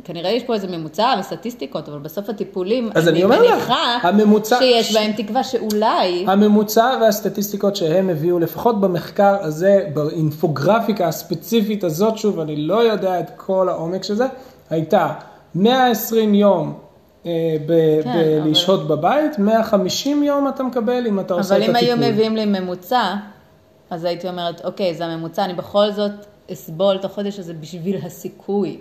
כנראה 0.04 0.32
יש 0.32 0.44
פה 0.44 0.54
איזה 0.54 0.68
ממוצע 0.68 1.16
וסטטיסטיקות, 1.20 1.90
אבל 1.90 2.00
בסוף 2.00 2.30
הטיפולים, 2.30 2.90
אז 2.96 3.08
אני 3.08 3.24
אומר 3.24 3.42
לך, 3.42 3.74
הממוצע- 4.02 4.60
שיש 4.60 4.94
בהם 4.94 5.12
תקווה 5.12 5.44
שאולי, 5.44 6.26
הממוצע 6.28 6.98
והסטטיסטיקות 7.02 7.76
שהם 7.76 8.10
הביאו, 8.10 8.40
לפחות 8.40 8.82
במחקר 8.82 9.36
הזה, 9.40 9.86
באינפוגרפיקה 9.94 11.08
הספציפית 11.08 11.84
הזאת, 11.84 12.18
שוב, 12.18 12.40
אני 12.40 12.56
לא 12.56 12.84
יודע 12.84 13.20
את 13.20 13.30
כל 13.38 13.70
העומק 13.70 14.04
של 14.04 14.16
זה, 14.16 14.26
הייתה 14.70 15.10
120 15.56 16.34
יום 16.36 16.74
אה, 17.26 17.32
ב- 17.66 18.02
כן, 18.04 18.14
ב- 18.14 18.40
אבל- 18.42 18.50
לשהות 18.52 18.88
בבית, 18.88 19.40
150 19.40 20.24
יום 20.24 20.48
אתה 20.48 20.64
מקבל 20.64 21.08
אם 21.08 21.20
אתה 21.20 21.34
עושה 21.34 21.58
את 21.58 21.62
אבל 21.62 21.70
אם 21.70 21.76
הטיפול. 21.76 22.04
היו 22.04 22.14
מביאים 22.14 22.36
לי 22.36 22.46
ממוצע, 22.46 23.14
אז 23.90 24.04
הייתי 24.04 24.30
אומרת, 24.30 24.66
אוקיי, 24.66 24.94
זה 24.96 25.06
הממוצע, 25.06 25.46
אני 25.46 25.54
בכל 25.54 25.92
זאת 25.92 26.12
אסבול 26.52 26.96
את 26.96 27.06
החודש 27.06 27.40
הזה 27.40 27.54
בשביל 27.54 27.98
הסיכוי. 28.04 28.78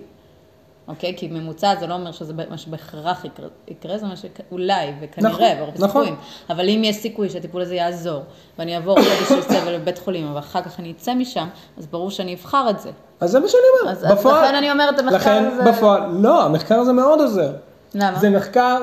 אוקיי? 0.89 1.15
כי 1.17 1.29
ממוצע 1.29 1.75
זה 1.81 1.87
לא 1.87 1.95
אומר 1.95 2.13
שזה 2.13 2.33
מה 2.51 2.59
שבהכרח 2.59 3.25
יקרה, 3.25 3.47
יקרה 3.69 3.99
זה 3.99 4.07
מה 4.07 4.15
שאולי, 4.17 4.87
וכנראה, 5.01 5.31
נכון, 5.33 5.47
ברוב 5.61 5.85
נכון. 5.85 6.17
אבל 6.51 6.69
אם 6.69 6.83
יש 6.85 6.97
סיכוי 6.97 7.31
שהטיפול 7.31 7.63
הזה 7.63 7.75
יעזור, 7.75 8.23
ואני 8.59 8.77
אעבור 8.77 8.97
חודש 8.97 9.29
של 9.29 9.43
סבל 9.55 9.79
בבית 9.79 9.99
חולים, 9.99 10.35
ואחר 10.35 10.63
כך 10.63 10.81
אני 10.81 10.91
אצא 10.97 11.15
משם, 11.15 11.47
אז 11.79 11.87
ברור 11.87 12.11
שאני 12.11 12.35
אבחר 12.35 12.71
את 12.71 12.81
זה. 12.81 12.91
אז 13.21 13.31
זה 13.31 13.41
מה 13.41 13.49
שאני 13.49 13.61
אומר, 13.81 13.93
אז- 13.93 14.05
אז 14.05 14.27
לכן 14.27 14.55
אני 14.55 14.71
אומרת, 14.73 14.99
המחקר 14.99 15.17
לכן 15.17 15.45
הזה- 15.53 15.73
בפועל, 15.73 16.03
לא, 16.19 16.45
המחקר 16.45 16.75
הזה 16.79 16.93
מאוד 16.93 17.21
עוזר. 17.21 17.53
למה? 17.95 18.19
זה 18.19 18.31
מחקר 18.31 18.79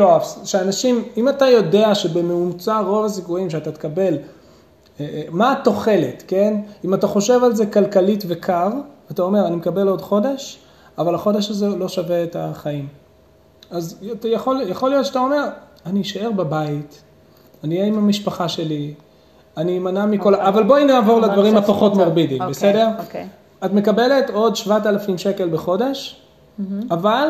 אופס, 0.00 0.38
שאנשים, 0.44 1.04
אם 1.16 1.28
אתה 1.28 1.46
יודע 1.46 1.94
שבממוצע 1.94 2.78
רוב 2.78 3.04
הסיכויים 3.04 3.50
שאתה 3.50 3.72
תקבל, 3.72 4.14
אה, 4.14 4.18
אה, 5.00 5.22
מה 5.30 5.52
התוחלת, 5.52 6.22
כן? 6.28 6.54
אם 6.84 6.94
אתה 6.94 7.06
חושב 7.06 7.44
על 7.44 7.54
זה 7.54 7.66
כלכלית 7.66 8.24
וקר, 8.28 8.68
אתה 9.10 9.22
אומר, 9.22 9.46
אני 9.46 9.56
מקבל 9.56 9.88
עוד 9.88 10.00
חודש, 10.00 10.58
אבל 11.02 11.14
החודש 11.14 11.50
הזה 11.50 11.68
לא 11.68 11.88
שווה 11.88 12.24
את 12.24 12.36
החיים. 12.36 12.88
אז 13.70 13.98
אתה 14.12 14.28
יכול, 14.28 14.60
יכול 14.66 14.90
להיות 14.90 15.06
שאתה 15.06 15.18
אומר, 15.18 15.48
אני 15.86 16.00
אשאר 16.00 16.30
בבית, 16.30 17.02
אני 17.64 17.76
אהיה 17.76 17.86
עם 17.86 17.98
המשפחה 17.98 18.48
שלי, 18.48 18.94
אני 19.56 19.78
אמנע 19.78 20.06
מכל, 20.06 20.34
אוקיי. 20.34 20.48
אבל 20.48 20.62
בואי 20.62 20.84
נעבור 20.84 21.18
אבל 21.18 21.28
לדברים 21.28 21.56
עכשיו 21.56 21.72
הפחות 21.72 21.92
ספורט. 21.92 22.06
מורבידיים, 22.06 22.40
אוקיי, 22.40 22.50
בסדר? 22.50 22.88
אוקיי. 22.98 23.28
את 23.64 23.72
מקבלת 23.72 24.30
עוד 24.30 24.56
7,000 24.56 25.18
שקל 25.18 25.48
בחודש, 25.48 26.22
אבל 26.90 27.28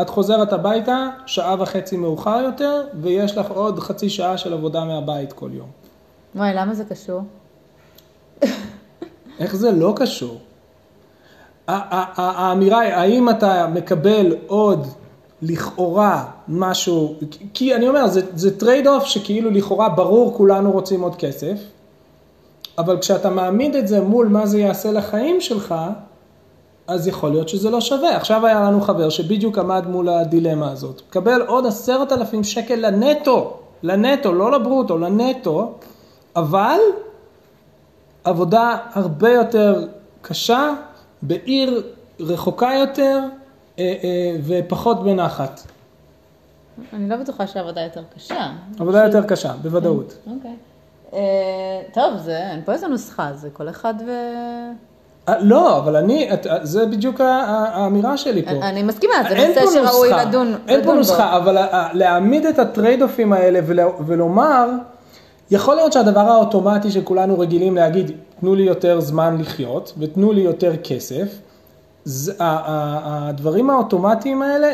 את 0.00 0.08
חוזרת 0.08 0.52
הביתה 0.52 1.08
שעה 1.26 1.56
וחצי 1.58 1.96
מאוחר 1.96 2.40
יותר, 2.44 2.82
ויש 3.00 3.38
לך 3.38 3.50
עוד 3.50 3.78
חצי 3.78 4.10
שעה 4.10 4.38
של 4.38 4.52
עבודה 4.52 4.84
מהבית 4.84 5.32
כל 5.32 5.50
יום. 5.52 5.68
וואי, 6.34 6.50
למה 6.54 6.74
זה 6.74 6.84
קשור? 6.84 7.20
איך 9.40 9.56
זה 9.56 9.70
לא 9.70 9.92
קשור? 9.96 10.38
האמירה 11.68 12.80
היא, 12.80 12.92
האם 12.92 13.30
אתה 13.30 13.66
מקבל 13.66 14.36
עוד 14.46 14.86
לכאורה 15.42 16.24
משהו, 16.48 17.14
כי 17.54 17.74
אני 17.74 17.88
אומר, 17.88 18.06
זה 18.34 18.58
trade-off 18.58 19.04
שכאילו 19.04 19.50
לכאורה 19.50 19.88
ברור 19.88 20.34
כולנו 20.36 20.72
רוצים 20.72 21.00
עוד 21.00 21.16
כסף, 21.16 21.58
אבל 22.78 22.98
כשאתה 22.98 23.30
מעמיד 23.30 23.74
את 23.76 23.88
זה 23.88 24.00
מול 24.00 24.28
מה 24.28 24.46
זה 24.46 24.60
יעשה 24.60 24.92
לחיים 24.92 25.40
שלך, 25.40 25.74
אז 26.86 27.08
יכול 27.08 27.30
להיות 27.30 27.48
שזה 27.48 27.70
לא 27.70 27.80
שווה. 27.80 28.16
עכשיו 28.16 28.46
היה 28.46 28.60
לנו 28.60 28.80
חבר 28.80 29.08
שבדיוק 29.08 29.58
עמד 29.58 29.86
מול 29.86 30.08
הדילמה 30.08 30.70
הזאת. 30.70 31.02
קבל 31.10 31.42
עוד 31.42 31.66
עשרת 31.66 32.12
אלפים 32.12 32.44
שקל 32.44 32.74
לנטו, 32.74 33.56
לנטו, 33.82 34.32
לא 34.32 34.52
לברוטו, 34.52 34.98
לנטו, 34.98 35.72
אבל 36.36 36.78
עבודה 38.24 38.76
הרבה 38.92 39.30
יותר 39.30 39.86
קשה, 40.22 40.74
בעיר 41.26 41.82
רחוקה 42.20 42.70
יותר 42.80 43.20
אה, 43.78 43.84
אה, 44.04 44.36
ופחות 44.46 45.04
בנחת. 45.04 45.60
אני 46.92 47.08
לא 47.08 47.16
בטוחה 47.16 47.46
שהעבודה 47.46 47.80
יותר 47.80 48.02
קשה. 48.16 48.50
עבודה 48.80 49.04
יותר 49.04 49.22
קשה, 49.24 49.52
בוודאות. 49.62 50.14
אוקיי. 50.36 50.54
אה, 51.14 51.18
טוב, 51.94 52.16
זה, 52.16 52.36
אין 52.50 52.62
פה 52.64 52.72
איזה 52.72 52.88
נוסחה, 52.88 53.30
זה 53.34 53.50
כל 53.50 53.68
אחד 53.68 53.94
ו... 54.06 54.10
אה, 55.28 55.38
לא, 55.40 55.78
אבל 55.78 55.96
אני, 55.96 56.32
את- 56.34 56.46
זה 56.62 56.86
בדיוק 56.86 57.20
האמירה 57.20 58.16
שלי 58.16 58.42
פה. 58.42 58.50
אני 58.50 58.82
מסכימה, 58.82 59.12
זה 59.28 59.34
נושא 59.64 59.82
שראוי 59.86 60.10
לדון 60.10 60.54
אין 60.68 60.80
פה 60.80 60.86
בו. 60.86 60.94
נוסחה, 60.94 61.36
אבל 61.36 61.58
להעמיד 61.92 62.46
את 62.46 62.58
הטרייד 62.58 63.02
אופים 63.02 63.32
האלה 63.32 63.60
ול- 63.66 63.80
ולומר, 64.06 64.68
יכול 65.50 65.74
להיות 65.74 65.92
שהדבר 65.92 66.20
האוטומטי 66.20 66.90
שכולנו 66.90 67.38
רגילים 67.38 67.74
להגיד, 67.74 68.10
תנו 68.40 68.54
לי 68.54 68.62
יותר 68.62 69.00
זמן 69.00 69.36
לחיות 69.40 69.92
ותנו 69.98 70.32
לי 70.32 70.40
יותר 70.40 70.76
כסף, 70.76 71.38
הדברים 72.38 73.70
האוטומטיים 73.70 74.42
האלה 74.42 74.72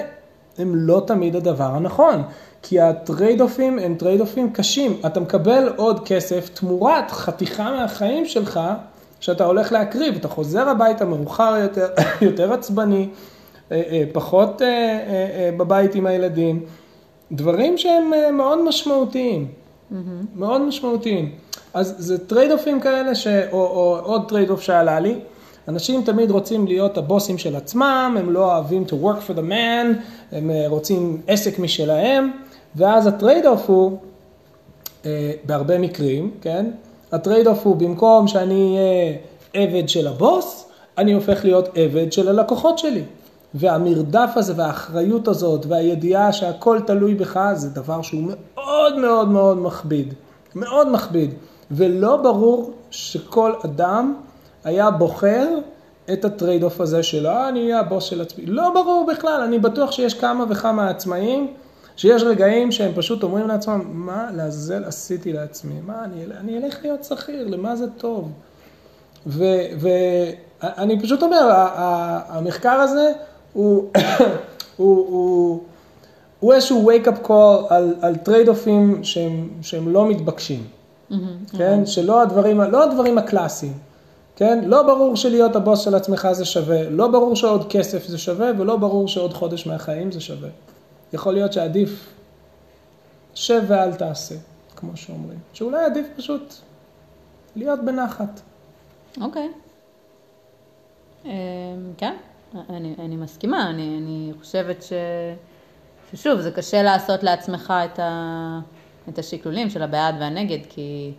הם 0.58 0.74
לא 0.74 1.02
תמיד 1.06 1.36
הדבר 1.36 1.64
הנכון. 1.64 2.22
כי 2.62 2.80
ה 2.80 2.86
trade-off 2.86 3.40
ים 3.40 3.78
הם 3.78 3.94
trade-off 3.94 4.20
ים 4.20 4.52
קשים. 4.52 4.96
אתה 5.06 5.20
מקבל 5.20 5.72
עוד 5.76 6.00
כסף 6.08 6.48
תמורת 6.48 7.10
חתיכה 7.10 7.70
מהחיים 7.70 8.26
שלך 8.26 8.60
שאתה 9.20 9.44
הולך 9.44 9.72
להקריב. 9.72 10.16
אתה 10.16 10.28
חוזר 10.28 10.68
הביתה 10.68 11.04
מאוחר 11.04 11.56
יותר, 11.62 11.88
יותר 12.28 12.52
עצבני, 12.52 13.08
אה, 13.72 13.82
אה, 13.90 14.04
פחות 14.12 14.62
אה, 14.62 15.50
בבית 15.56 15.94
עם 15.94 16.06
הילדים. 16.06 16.64
דברים 17.32 17.78
שהם 17.78 18.12
מאוד 18.36 18.64
משמעותיים. 18.64 19.48
מאוד 20.36 20.60
משמעותיים. 20.62 21.32
אז 21.74 21.94
זה 21.98 22.18
trade-off 22.18 22.50
ים 22.52 22.80
כאלה, 22.80 23.14
ש... 23.14 23.26
או, 23.26 23.58
או 23.58 23.98
עוד 24.02 24.28
trade-off 24.28 24.60
שעלה 24.60 25.00
לי. 25.00 25.14
אנשים 25.68 26.02
תמיד 26.02 26.30
רוצים 26.30 26.66
להיות 26.66 26.98
הבוסים 26.98 27.38
של 27.38 27.56
עצמם, 27.56 28.16
הם 28.18 28.30
לא 28.30 28.54
אוהבים 28.54 28.84
to 28.86 28.92
work 28.92 29.30
for 29.30 29.34
the 29.36 29.50
man, 29.50 29.86
הם 30.32 30.50
אה, 30.50 30.64
רוצים 30.68 31.20
עסק 31.26 31.58
משלהם, 31.58 32.30
ואז 32.76 33.06
ה 33.06 33.46
trade-off 33.46 33.70
הוא, 33.70 33.98
אה, 35.06 35.32
בהרבה 35.44 35.78
מקרים, 35.78 36.30
כן? 36.40 36.66
ה 37.12 37.46
trade-off 37.46 37.66
הוא 37.66 37.76
במקום 37.76 38.28
שאני 38.28 38.76
אהיה 38.78 39.16
עבד 39.54 39.88
של 39.88 40.08
הבוס, 40.08 40.68
אני 40.98 41.12
הופך 41.12 41.44
להיות 41.44 41.68
עבד 41.74 42.12
של 42.12 42.28
הלקוחות 42.28 42.78
שלי. 42.78 43.02
והמרדף 43.54 44.30
הזה 44.36 44.52
והאחריות 44.56 45.28
הזאת 45.28 45.66
והידיעה 45.66 46.32
שהכל 46.32 46.80
תלוי 46.86 47.14
בך 47.14 47.40
זה 47.54 47.68
דבר 47.70 48.02
שהוא 48.02 48.32
מאוד 48.70 48.98
מאוד 48.98 49.28
מאוד 49.28 49.58
מכביד. 49.58 50.14
מאוד 50.54 50.88
מכביד. 50.92 51.34
ולא 51.70 52.16
ברור 52.16 52.72
שכל 52.90 53.52
אדם 53.64 54.14
היה 54.64 54.90
בוחר 54.90 55.48
את 56.12 56.24
ה 56.24 56.62
trade-off 56.62 56.80
הזה 56.80 57.02
של 57.02 57.26
אה, 57.26 57.48
אני 57.48 57.62
אהיה 57.62 57.80
הבוס 57.80 58.04
של 58.04 58.20
עצמי. 58.20 58.46
לא 58.46 58.70
ברור 58.74 59.06
בכלל, 59.12 59.40
אני 59.40 59.58
בטוח 59.58 59.92
שיש 59.92 60.14
כמה 60.14 60.44
וכמה 60.50 60.88
עצמאים 60.88 61.54
שיש 61.96 62.22
רגעים 62.22 62.72
שהם 62.72 62.92
פשוט 62.94 63.22
אומרים 63.22 63.48
לעצמם, 63.48 63.80
מה 63.86 64.30
לעזאזל 64.36 64.84
עשיתי 64.84 65.32
לעצמי? 65.32 65.74
מה, 65.86 66.04
אני, 66.04 66.24
אני 66.40 66.58
אלך 66.58 66.78
להיות 66.82 67.04
שכיר, 67.04 67.48
למה 67.48 67.76
זה 67.76 67.86
טוב? 67.98 68.30
ואני 69.26 71.00
פשוט 71.02 71.22
אומר, 71.22 71.50
המחקר 72.28 72.70
הזה 72.70 73.12
הוא, 73.52 73.90
הוא, 74.76 75.06
הוא, 75.08 75.60
הוא 76.40 76.52
איזשהו 76.52 76.90
wake 76.90 77.06
up 77.06 77.26
call 77.26 77.74
על, 77.74 77.94
על 78.00 78.16
trade-off 78.16 78.48
ים 78.48 79.04
שהם, 79.04 79.48
שהם 79.62 79.88
לא 79.88 80.08
מתבקשים, 80.08 80.64
כן? 81.58 81.86
שלא 81.86 82.22
הדברים, 82.22 82.60
לא 82.60 82.84
הדברים 82.84 83.18
הקלאסיים, 83.18 83.72
כן? 84.36 84.64
לא 84.64 84.82
ברור 84.82 85.16
שלהיות 85.16 85.56
הבוס 85.56 85.80
של 85.80 85.94
עצמך 85.94 86.28
זה 86.32 86.44
שווה, 86.44 86.90
לא 86.90 87.08
ברור 87.08 87.36
שעוד 87.36 87.72
כסף 87.72 88.06
זה 88.06 88.18
שווה, 88.18 88.50
ולא 88.58 88.76
ברור 88.76 89.08
שעוד 89.08 89.32
חודש 89.32 89.66
מהחיים 89.66 90.12
זה 90.12 90.20
שווה. 90.20 90.48
יכול 91.12 91.34
להיות 91.34 91.52
שעדיף 91.52 92.14
שב 93.34 93.62
ואל 93.66 93.94
תעשה, 93.94 94.34
כמו 94.76 94.90
שאומרים. 94.94 95.38
שאולי 95.52 95.84
עדיף 95.84 96.06
פשוט 96.16 96.54
להיות 97.56 97.84
בנחת. 97.84 98.40
אוקיי. 99.20 99.48
אמ, 101.24 101.30
כן, 101.98 102.16
אני, 102.68 102.94
אני 102.98 103.16
מסכימה, 103.16 103.70
אני, 103.70 103.98
אני 103.98 104.32
חושבת 104.40 104.82
ש, 104.82 104.92
ששוב, 106.14 106.40
זה 106.40 106.50
קשה 106.50 106.82
לעשות 106.82 107.22
לעצמך 107.22 107.72
את, 107.84 107.98
ה, 107.98 108.60
את 109.08 109.18
השקלולים 109.18 109.70
של 109.70 109.82
הבעד 109.82 110.14
והנגד, 110.20 110.58
כי 110.68 111.12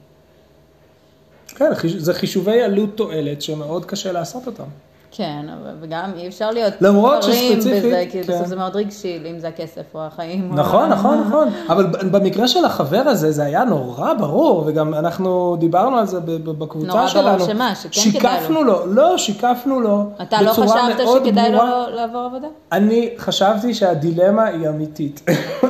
כן, 1.47 1.65
זה 1.97 2.13
חישובי 2.13 2.61
עלות 2.61 2.97
תועלת 2.97 3.41
שמאוד 3.41 3.85
קשה 3.85 4.11
לעשות 4.11 4.47
אותם. 4.47 4.67
כן, 5.11 5.45
וגם 5.81 6.11
אי 6.17 6.27
אפשר 6.27 6.51
להיות 6.51 6.73
למרות 6.81 7.23
שספציפית, 7.23 7.83
בזה, 7.85 8.05
כי 8.11 8.23
כן. 8.23 8.33
בסוף 8.33 8.47
זה 8.47 8.55
מאוד 8.55 8.75
רגשי, 8.75 9.19
אם 9.31 9.39
זה 9.39 9.47
הכסף 9.47 9.81
או 9.95 9.99
החיים. 10.05 10.49
או- 10.51 10.55
נכון, 10.55 10.89
נכון, 10.89 11.23
נכון. 11.27 11.47
אבל 11.69 11.85
במקרה 12.11 12.47
של 12.47 12.65
החבר 12.65 13.01
הזה, 13.05 13.31
זה 13.31 13.43
היה 13.43 13.63
נורא 13.63 14.13
ברור, 14.13 14.63
וגם 14.67 14.93
אנחנו 14.93 15.55
דיברנו 15.59 15.97
על 15.97 16.05
זה 16.07 16.19
בקבוצה 16.19 16.87
נורא 16.87 16.99
ברור 16.99 17.07
שלנו. 17.07 17.45
שמה, 17.45 17.75
שכן 17.75 17.89
כדאי 18.19 18.31
לו. 18.33 18.39
שיקפנו 18.39 18.63
לו, 18.63 18.85
לא, 18.85 19.17
שיקפנו 19.17 19.79
לו. 19.81 20.03
אתה 20.21 20.41
לא 20.41 20.51
חשבת 20.53 20.97
שכדאי 21.25 21.51
לו 21.51 21.57
ברורה. 21.57 21.89
לעבור 21.89 22.21
עבודה? 22.21 22.47
אני 22.71 23.09
חשבתי 23.17 23.73
שהדילמה 23.73 24.43
היא 24.45 24.69
אמיתית. 24.69 25.21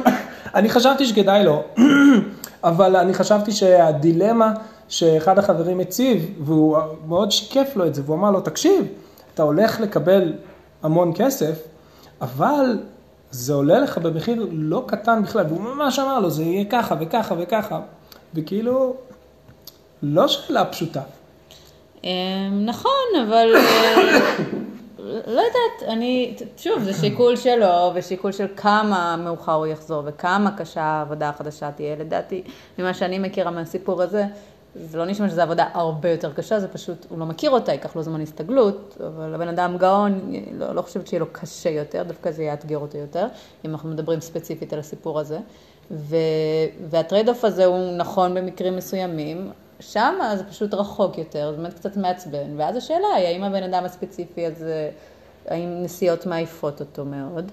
אני 0.56 0.70
חשבתי 0.70 1.06
שכדאי 1.06 1.44
לו, 1.44 1.62
אבל 2.64 2.96
אני 2.96 3.14
חשבתי 3.14 3.52
שהדילמה 3.52 4.54
שאחד 4.88 5.40
החברים 5.40 5.80
הציב, 5.80 6.32
והוא 6.44 6.78
מאוד 7.08 7.32
שיקף 7.32 7.72
לו 7.76 7.86
את 7.88 7.96
זה, 7.96 8.02
והוא 8.06 8.16
אמר 8.18 8.32
לו, 8.32 8.42
תקשיב, 8.42 8.86
אתה 9.34 9.44
הולך 9.44 9.80
לקבל 9.80 10.34
המון 10.84 11.12
כסף, 11.16 11.68
אבל 12.22 12.80
זה 13.32 13.54
עולה 13.54 13.80
לך 13.80 13.98
במחיר 13.98 14.48
לא 14.52 14.84
קטן 14.88 15.24
בכלל, 15.24 15.46
והוא 15.50 15.62
ממש 15.62 16.00
אמר 16.00 16.20
לו, 16.20 16.30
זה 16.30 16.44
יהיה 16.44 16.66
ככה 16.70 16.96
וככה 17.00 17.36
וככה, 17.38 17.80
וכאילו, 18.34 18.96
לא 20.04 20.28
שאלה 20.28 20.66
פשוטה. 20.66 21.02
אמ, 22.04 22.10
נכון, 22.66 22.92
אבל 23.28 23.56
אה, 23.56 23.96
לא 25.28 25.42
יודעת, 25.42 25.90
אני, 25.90 26.36
שוב, 26.58 26.84
זה 26.84 26.94
שיקול 26.94 27.36
שלו, 27.36 27.92
ושיקול 27.96 28.32
של 28.32 28.48
כמה 28.58 29.16
מאוחר 29.24 29.54
הוא 29.54 29.68
יחזור, 29.68 30.04
וכמה 30.06 30.52
קשה 30.58 30.82
העבודה 30.82 31.30
החדשה 31.30 31.72
תהיה. 31.72 31.96
לדעתי, 31.96 32.44
ממה 32.80 32.94
שאני 32.94 33.20
מכירה 33.20 33.52
מהסיפור 33.52 34.02
הזה, 34.02 34.26
זה 34.76 34.98
לא 34.98 35.06
נשמע 35.06 35.30
שזו 35.30 35.42
עבודה 35.42 35.68
הרבה 35.74 36.10
יותר 36.10 36.34
קשה, 36.34 36.60
זה 36.60 36.68
פשוט, 36.68 37.06
הוא 37.10 37.20
לא 37.20 37.26
מכיר 37.26 37.52
אותה, 37.52 37.72
ייקח 37.72 37.96
לו 37.96 38.04
זמן 38.04 38.22
הסתגלות, 38.22 38.98
אבל 39.08 39.36
הבן 39.36 39.48
אדם 39.48 39.78
גאון, 39.78 40.34
לא, 40.54 40.76
לא 40.76 40.82
חושבת 40.82 41.08
שיהיה 41.08 41.20
לו 41.20 41.26
קשה 41.32 41.70
יותר, 41.70 42.04
דווקא 42.04 42.32
זה 42.32 42.44
יאתגר 42.44 42.78
אותו 42.78 42.98
יותר, 42.98 43.28
אם 43.66 43.72
אנחנו 43.72 43.90
מדברים 43.90 44.20
ספציפית 44.20 44.74
על 44.74 44.80
הסיפור 44.80 45.20
הזה. 45.20 45.40
וה 46.90 47.30
trade-off 47.30 47.46
הזה 47.46 47.66
הוא 47.66 47.98
נכון 47.98 48.34
במקרים 48.34 48.76
מסוימים, 48.76 49.52
שם 49.80 50.16
זה 50.38 50.44
פשוט 50.44 50.74
רחוק 50.74 51.18
יותר, 51.18 51.52
זה 51.52 51.58
באמת 51.58 51.74
קצת 51.74 51.98
מעצבן, 51.98 52.58
ואז 52.58 52.76
השאלה 52.76 53.08
היא, 53.16 53.28
האם 53.28 53.44
הבן 53.44 53.64
אדם 53.64 53.86
הספציפי 53.86 54.46
הזה, 54.46 54.90
האם 55.48 55.84
נסיעות 55.84 56.26
מעיפות 56.26 56.80
אותו 56.80 57.06
מאוד? 57.06 57.52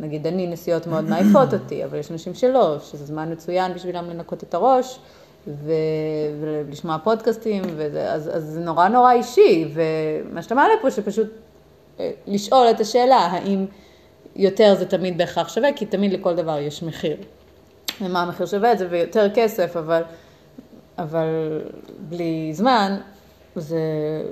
נגיד, 0.00 0.26
אני 0.26 0.46
נסיעות 0.46 0.86
מאוד 0.86 1.04
מעיפות 1.04 1.54
אותי, 1.54 1.84
אבל 1.84 1.98
יש 1.98 2.10
אנשים 2.10 2.34
שלא, 2.34 2.78
שזה 2.78 3.04
זמן 3.04 3.32
מצוין 3.32 3.74
בשבילם 3.74 4.10
לנקות 4.10 4.42
את 4.42 4.54
הראש, 4.54 4.98
ו... 5.48 5.72
ולשמוע 6.40 6.98
פודקאסטים, 6.98 7.62
וזה, 7.76 8.12
אז, 8.12 8.30
אז 8.36 8.44
זה 8.44 8.60
נורא 8.60 8.88
נורא 8.88 9.12
אישי, 9.12 9.68
ומה 9.74 10.42
שאתה 10.42 10.54
מעלה 10.54 10.74
פה, 10.82 10.90
שפשוט 10.90 11.26
אה, 12.00 12.10
לשאול 12.26 12.66
את 12.70 12.80
השאלה, 12.80 13.16
האם 13.16 13.66
יותר 14.36 14.74
זה 14.74 14.86
תמיד 14.86 15.18
בהכרח 15.18 15.48
שווה, 15.48 15.72
כי 15.72 15.86
תמיד 15.86 16.12
לכל 16.12 16.34
דבר 16.34 16.58
יש 16.58 16.82
מחיר. 16.82 17.16
ומה 18.00 18.22
המחיר 18.22 18.46
שווה 18.46 18.72
את 18.72 18.78
זה, 18.78 18.86
ויותר 18.90 19.26
כסף, 19.34 19.76
אבל, 19.76 20.02
אבל 20.98 21.26
בלי 21.98 22.50
זמן, 22.52 22.96
זה 23.60 23.78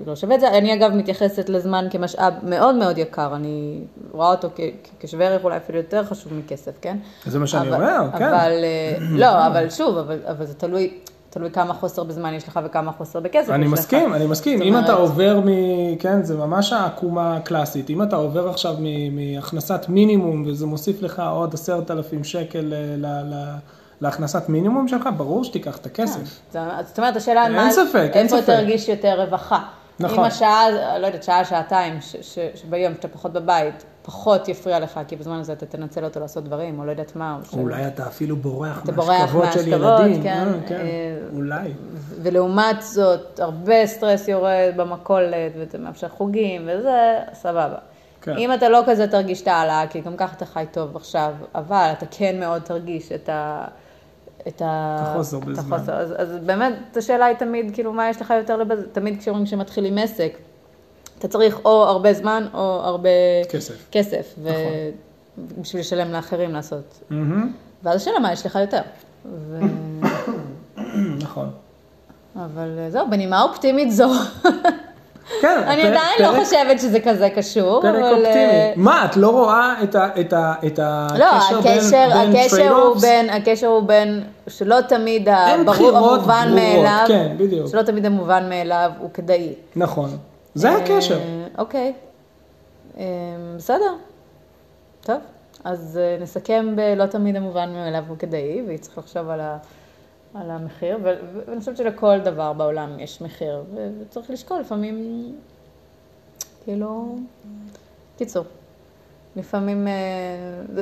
לא 0.07 0.17
שווה 0.17 0.35
את 0.35 0.41
זה. 0.41 0.49
אני 0.59 0.75
אגב 0.75 0.91
מתייחסת 0.95 1.49
לזמן 1.49 1.87
כמשאב 1.91 2.35
מאוד 2.43 2.75
מאוד 2.75 2.99
יקר, 2.99 3.37
אני 3.37 3.79
רואה 4.13 4.31
אותו 4.31 4.49
כ- 4.57 4.61
כשווה 5.01 5.27
ערך 5.27 5.45
אולי 5.45 5.57
אפילו 5.57 5.79
יותר 5.79 6.05
חשוב 6.05 6.35
מכסף, 6.35 6.73
כן? 6.81 6.97
זה 7.27 7.39
מה 7.39 7.47
שאני 7.47 7.69
אבל- 7.69 7.75
אומר, 7.77 8.09
כן. 8.19 8.25
אבל, 8.29 8.53
אה, 8.65 8.97
לא, 9.23 9.47
אבל 9.47 9.71
שוב, 9.71 9.97
אבל, 9.97 10.19
אבל 10.31 10.47
זה 10.47 10.55
תלוי, 10.55 10.95
תלוי 11.31 11.51
כמה 11.51 11.75
חוסר 11.75 12.05
בזמן 12.05 12.35
יש 12.35 12.49
לך 12.49 12.61
וכמה 12.65 12.93
חוסר 12.93 13.21
בכסף 13.21 13.51
אני 13.51 13.67
יש 13.67 13.73
לך. 13.73 13.79
מסכים, 13.79 14.15
אני 14.15 14.27
מסכים. 14.27 14.63
אם 14.63 14.79
אתה 14.79 14.93
אומרת- 14.93 14.99
עובר 15.11 15.41
מ... 15.45 15.49
כן, 15.99 16.23
זה 16.23 16.37
ממש 16.37 16.73
העקומה 16.73 17.37
הקלאסית. 17.37 17.91
אם 17.91 18.03
אתה 18.03 18.17
עובר 18.17 18.49
עכשיו 18.49 18.75
מ- 18.81 19.17
מהכנסת 19.35 19.87
מינימום, 19.89 20.45
וזה 20.47 20.67
מוסיף 20.67 21.03
לך 21.03 21.23
עוד 21.33 21.55
עשרת 21.55 21.91
אלפים 21.91 22.25
שקל 22.25 22.75
אה, 22.75 22.95
ל- 22.99 23.35
ל- 23.35 23.57
להכנסת 24.01 24.49
מינימום 24.49 24.89
שלך, 24.89 25.09
ברור 25.17 25.45
שתיקח 25.45 25.77
את 25.77 25.87
הכסף. 25.87 26.21
אז 26.55 26.89
זאת 26.89 26.99
אומרת, 26.99 27.17
השאלה 27.17 27.45
אין 27.45 27.53
מה, 27.53 27.69
איפה. 27.69 28.47
תרגיש 28.47 28.89
יותר 28.89 29.21
רווחה. 29.23 29.63
נכון. 30.01 30.19
אם 30.19 30.25
השעה, 30.25 30.65
לא 30.99 31.07
יודעת, 31.07 31.23
שעה, 31.23 31.45
שעתיים, 31.45 32.01
ש- 32.01 32.17
ש- 32.21 32.39
שביום 32.55 32.95
שאתה 32.95 33.09
פחות 33.09 33.33
בבית, 33.33 33.85
פחות 34.03 34.49
יפריע 34.49 34.81
לך, 34.81 35.01
כי 35.09 35.17
בזמן 35.17 35.39
הזה 35.41 35.53
אתה 35.53 35.67
תנצל 35.67 36.05
אותו 36.05 36.21
לעשות 36.21 36.45
דברים, 36.45 36.79
או 36.79 36.85
לא 36.85 36.91
יודעת 36.91 37.17
מה. 37.17 37.39
או 37.41 37.45
ש- 37.51 37.55
אולי 37.55 37.87
אתה 37.87 38.07
אפילו 38.07 38.37
בורח 38.37 38.83
מהשכבות 38.97 39.53
של 39.53 39.69
ילדים. 39.69 40.23
כן, 40.23 40.49
אה, 40.49 40.69
כן, 40.69 40.75
אה, 40.75 41.17
אולי. 41.37 41.73
ולעומת 42.23 42.83
זאת, 42.83 43.41
הרבה 43.41 43.87
סטרס 43.87 44.29
יורד 44.29 44.73
במכולת, 44.77 45.53
ואתה 45.59 45.79
מאפשר 45.79 46.09
חוגים, 46.09 46.69
וזה, 46.73 46.99
סבבה. 47.33 47.77
כן. 48.27 48.37
אם 48.39 48.55
אתה 48.55 48.69
לא 48.69 48.83
כזה 48.87 49.07
תרגיש 49.07 49.43
את 49.43 49.49
ההעלאה, 49.49 49.87
כי 49.91 50.01
גם 50.01 50.17
ככה 50.17 50.35
אתה 50.37 50.47
חי 50.47 50.65
טוב 50.73 50.97
עכשיו, 50.97 51.35
אבל 51.55 51.91
אתה 51.99 52.07
כן 52.11 52.41
מאוד 52.41 52.63
תרגיש 52.63 53.13
את 53.13 53.29
ה... 53.29 53.65
את 54.49 54.63
החוסר 54.65 55.39
בזמן. 55.39 55.75
החוסר. 55.75 55.93
אז, 55.93 56.15
אז 56.17 56.39
באמת, 56.47 56.97
השאלה 56.97 57.25
היא 57.25 57.37
תמיד, 57.37 57.75
כאילו, 57.75 57.93
מה 57.93 58.09
יש 58.09 58.21
לך 58.21 58.35
יותר 58.39 58.57
לבז... 58.57 58.83
תמיד 58.93 59.21
כשאומרים 59.21 59.47
שמתחילים 59.47 59.99
עסק, 59.99 60.33
אתה 61.19 61.29
צריך 61.29 61.59
או 61.65 61.85
הרבה 61.85 62.13
זמן 62.13 62.47
או 62.55 62.81
הרבה 62.85 63.09
כסף. 63.49 63.89
כסף, 63.93 64.35
ו... 64.39 64.49
נכון. 64.49 65.61
בשביל 65.61 65.81
לשלם 65.81 66.13
לאחרים 66.13 66.53
לעשות. 66.53 67.03
מהמם, 67.11 67.53
ואז 67.83 68.03
השאלה, 68.03 68.19
מה 68.19 68.33
יש 68.33 68.47
לך 68.47 68.59
יותר? 68.61 68.83
ו... 69.25 69.61
נכון. 71.25 71.51
אבל 72.37 72.79
אה, 72.79 72.91
זהו, 72.91 73.11
בנימה 73.11 73.43
אופטימית 73.43 73.93
זו. 73.93 74.11
כן, 75.41 75.59
אני 75.67 75.83
עדיין 75.83 76.15
לא 76.21 76.45
חושבת 76.45 76.81
שזה 76.81 77.01
כזה 77.01 77.31
קשור, 77.31 77.83
פרק 77.83 77.95
אבל... 77.95 78.03
אופטימי. 78.03 78.29
אה, 78.35 78.73
מה, 78.77 79.05
את 79.05 79.17
לא 79.17 79.29
רואה 79.31 79.75
את 79.83 79.95
ה- 79.95 80.09
את 80.21 80.33
ה- 80.33 80.55
את 80.67 80.79
לא, 81.19 81.25
הקשר 81.25 81.61
בין 81.61 81.79
הקשר, 81.79 82.09
בין 82.15 82.37
הקשר 82.37 82.69
הוא 82.75 82.95
trade-offs? 82.95 83.01
בין, 83.01 83.31
הקשר 83.31 83.67
הוא 83.67 83.83
בין, 83.83 84.25
שלא 84.49 84.77
תמיד 84.89 85.29
הברור, 85.29 85.97
המובן 85.97 86.49
מאליו, 86.55 87.05
כן, 87.09 87.33
בדיוק. 87.37 87.69
שלא 87.71 87.83
תמיד 87.83 88.07
המובן 88.07 88.49
מאליו 88.49 88.91
הוא 88.99 89.11
כדאי. 89.15 89.53
נכון. 89.77 90.17
זה 90.55 90.69
אה, 90.69 90.77
הקשר. 90.77 91.19
אוקיי, 91.59 91.93
אה, 92.99 93.05
בסדר, 93.57 93.93
טוב, 95.01 95.17
אז 95.65 96.01
נסכם 96.21 96.77
בלא 96.77 97.07
תמיד 97.07 97.37
המובן 97.37 97.73
מאליו 97.73 98.03
הוא 98.09 98.17
כדאי, 98.19 98.63
וצריך 98.69 98.99
לחשוב 98.99 99.31
על, 99.31 99.41
ה, 99.41 99.57
על 100.41 100.51
המחיר, 100.51 100.99
ואני 101.03 101.61
חושבת 101.61 101.77
שלכל 101.77 102.19
דבר 102.19 102.53
בעולם 102.53 102.91
יש 102.99 103.23
מחיר, 103.23 103.63
וצריך 104.01 104.31
לשקול 104.31 104.61
לפעמים, 104.61 105.25
כאילו, 106.65 107.17
קיצור. 108.19 108.45
לפעמים, 109.37 109.89
אה, 109.89 109.93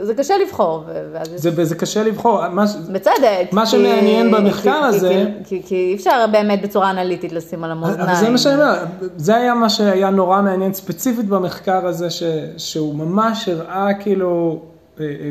זה 0.05 0.14
קשה 0.14 0.35
לבחור, 0.47 0.85
ואז 1.12 1.33
יש... 1.35 1.40
זה 1.40 1.75
קשה 1.75 2.03
לבחור. 2.03 2.49
מה 2.49 2.64
בצדק. 2.93 3.49
מה 3.53 3.64
כי- 3.64 3.71
שמעניין 3.71 4.31
במחקר 4.31 4.62
כי- 4.90 4.97
הזה- 4.97 5.27
כי, 5.45 5.62
כי 5.67 5.75
אי 5.75 5.95
אפשר 5.95 6.27
באמת 6.33 6.62
בצורה 6.62 6.90
אנליטית 6.90 7.33
לשים 7.33 7.64
על 7.64 7.71
המאזניים. 7.71 8.09
אבל 8.09 8.14
זה 8.21 8.31
מה 8.31 8.38
שאני 8.38 8.55
אומר, 8.55 8.85
זה 9.17 9.37
היה 9.37 9.55
מה 9.55 9.69
שהיה 9.71 10.11
נורא 10.11 10.43
מעניין 10.43 10.75
ספציפית 10.75 11.27
במחקר 11.29 11.87
הזה, 11.87 12.11
ש, 12.11 12.23
שהוא 12.57 12.95
ממש 12.95 13.49
הראה 13.49 13.95
כאילו, 13.95 14.61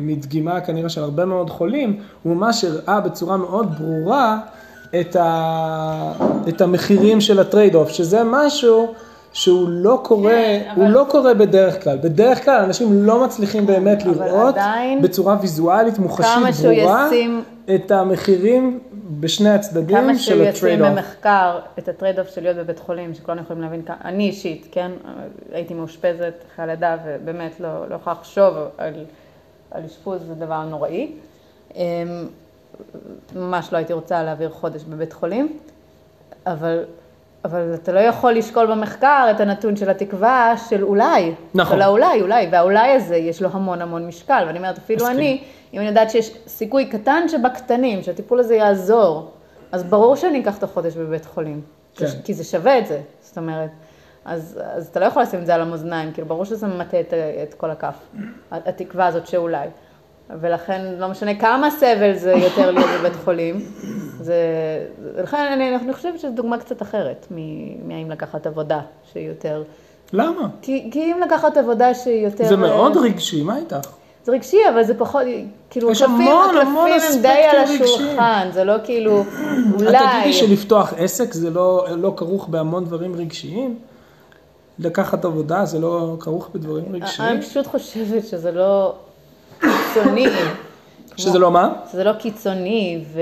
מדגימה 0.02 0.62
כנראה 0.62 0.89
של 0.89 1.04
הרבה 1.04 1.26
מאוד 1.26 1.49
חולים, 1.49 1.99
הוא 2.23 2.36
ממש 2.36 2.63
הראה 2.63 2.99
בצורה 3.02 3.38
מאוד 3.38 3.67
ברורה 3.80 4.39
את, 4.99 5.15
ה, 5.15 6.12
את 6.49 6.62
המחירים 6.62 7.21
של 7.21 7.39
ה 7.39 7.76
trade-off, 7.76 7.89
שזה 7.89 8.21
משהו 8.26 8.93
שהוא 9.34 9.69
לא 9.69 9.99
קורה, 10.04 10.32
כן, 10.32 10.69
הוא 10.76 10.84
אבל- 10.86 10.93
לא 10.93 11.06
קורה 11.10 11.34
בדרך 11.34 11.84
כלל. 11.84 11.97
בדרך 11.97 12.45
כלל 12.45 12.62
אנשים 12.63 13.04
לא 13.06 13.23
מצליחים 13.23 13.65
באמת 13.65 14.06
לראות 14.06 14.56
עדיין, 14.56 15.02
בצורה 15.02 15.38
ויזואלית, 15.41 15.99
מוחשית, 15.99 16.32
כמה 16.36 16.54
שהוא 16.54 16.73
ברורה, 16.76 17.08
ישים- 17.12 17.43
את 17.76 17.91
המחירים 17.91 18.80
בשני 19.19 19.49
הצדדים 19.49 19.97
כמה 19.97 20.15
של 20.15 20.19
שהוא 20.19 20.43
ישים 20.43 20.47
ה 20.56 20.82
trade-off. 20.82 20.89
במחקר 20.89 21.60
את 21.80 21.88
ה 21.89 22.19
trade-off 22.19 22.28
של 22.36 22.41
להיות 22.43 22.58
בבית 22.58 22.80
חולים, 22.80 23.13
שכולנו 23.13 23.41
יכולים 23.41 23.62
להבין, 23.62 23.82
אני 24.06 24.23
אישית, 24.28 24.67
כן, 24.71 24.91
הייתי 25.54 25.73
מאושפזת 25.73 26.34
אחרי 26.54 26.65
הלידה, 26.65 26.97
ובאמת 27.06 27.60
לא, 27.60 27.89
לא 27.89 27.95
יכולה 27.95 28.15
לחשוב 28.19 28.54
על, 28.78 28.93
על 29.74 29.86
אשפוז, 29.86 30.22
זה 30.28 30.36
דבר 30.36 30.64
נוראי. 30.64 31.12
אמ, 31.76 31.82
ממש 33.36 33.70
לא 33.72 33.78
הייתי 33.78 33.94
רוצה 33.94 34.24
להעביר 34.24 34.50
חודש 34.50 34.84
בבית 34.84 35.14
חולים, 35.14 35.58
אבל, 36.48 36.84
אבל 37.46 37.74
אתה 37.74 37.92
לא 37.92 38.00
יכול 38.00 38.32
לשקול 38.34 38.66
במחקר 38.66 39.28
את 39.32 39.40
הנתון 39.40 39.76
של 39.76 39.90
התקווה 39.90 40.54
של 40.70 40.84
אולי. 40.84 41.34
נכון. 41.54 41.76
של 41.76 41.82
האולי, 41.82 42.22
אולי, 42.22 42.48
והאולי 42.52 42.92
הזה 42.92 43.16
יש 43.16 43.42
לו 43.42 43.50
המון 43.54 43.82
המון 43.82 44.08
משקל, 44.08 44.44
ואני 44.48 44.58
אומרת, 44.58 44.78
אפילו 44.78 45.00
מסכים. 45.00 45.18
אני, 45.18 45.44
אם 45.74 45.80
אני 45.80 45.88
יודעת 45.88 46.10
שיש 46.10 46.32
סיכוי 46.48 46.86
קטן 46.86 47.28
שבקטנים, 47.28 48.04
שהטיפול 48.04 48.40
הזה 48.40 48.56
יעזור, 48.56 49.32
אז 49.72 49.84
ברור 49.84 50.16
שאני 50.16 50.42
אקח 50.42 50.58
את 50.58 50.64
החודש 50.64 50.96
בבית 50.96 51.26
חולים. 51.26 51.62
כן. 51.96 52.06
כי 52.24 52.34
זה 52.34 52.44
שווה 52.44 52.80
את 52.80 52.88
זה, 52.88 53.02
זאת 53.22 53.38
אומרת. 53.38 53.70
אז, 54.26 54.60
אז 54.74 54.88
אתה 54.88 55.00
לא 55.00 55.06
יכול 55.06 55.22
לשים 55.22 55.40
את 55.40 55.46
זה 55.46 55.56
על 55.56 55.62
המאזניים, 55.62 56.14
כאילו 56.14 56.28
ברור 56.28 56.46
שזה 56.46 56.68
ממטה 56.68 57.00
את, 57.00 57.14
את 57.44 57.54
כל 57.54 57.72
הכף, 57.72 57.96
התקווה 58.52 59.08
הזאת 59.08 59.28
שאולי. 59.28 59.68
ולכן 60.42 60.82
לא 60.98 61.08
משנה 61.08 61.36
כמה 61.36 61.72
סבל 61.72 62.14
זה 62.16 62.32
יותר 62.32 62.72
להיות 62.72 62.90
בבית 63.00 63.16
חולים, 63.24 63.60
זה, 64.20 64.36
לכן 65.18 65.38
אני, 65.54 65.76
אני 65.76 65.94
חושבת 65.94 66.20
שזו 66.20 66.32
דוגמה 66.32 66.58
קצת 66.58 66.82
אחרת 66.82 67.28
מהאם 67.86 68.12
לקחת 68.12 68.48
עבודה 68.48 68.82
שהיא 69.12 69.28
יותר 69.28 69.64
למה? 70.14 70.48
כי, 70.62 70.90
כי 70.92 71.00
אם 71.00 71.20
לקחת 71.26 71.58
עבודה 71.58 71.94
שהיא 71.94 72.26
יותר... 72.26 72.44
זה 72.44 72.56
מאוד 72.56 72.98
רגשי, 72.98 73.44
מה 73.44 73.58
איתך? 73.58 73.88
זה 74.24 74.32
רגשי, 74.32 74.58
אבל 74.74 74.84
זה 74.84 74.94
פחות, 74.94 75.22
כאילו, 75.70 75.92
יש 75.92 76.02
הקלפים, 76.02 76.28
המון, 76.28 76.58
המון 76.58 76.92
הם 76.92 77.22
די 77.22 77.28
על. 77.28 77.58
השולחן, 77.58 78.50
זה 78.54 78.64
לא 78.64 78.74
כאילו, 78.84 79.22
את 79.22 79.82
אולי... 79.82 79.98
תגידי 80.12 80.34
שלפתוח 80.34 80.94
עסק 80.98 81.34
זה 81.34 81.50
לא, 81.50 81.86
לא 81.98 82.14
כרוך 82.18 82.48
בהמון 82.48 82.86
דברים 82.86 83.16
רגשיים? 83.16 83.80
לקחת 84.80 85.26
עבודה 85.26 85.66
זה 85.66 85.80
לא 85.80 86.16
כרוך 86.20 86.50
בדברים 86.56 86.84
רגשיים? 86.96 87.30
אני 87.34 87.42
פשוט 87.42 87.68
חושבת 87.68 88.26
שזה 88.28 88.52
לא 88.52 88.94
קיצוני. 89.60 90.26
שזה 91.18 91.40
לא 91.40 91.52
מה? 91.52 91.74
שזה 91.92 92.04
לא 92.04 92.14
קיצוני 92.14 93.04
ו... 93.14 93.22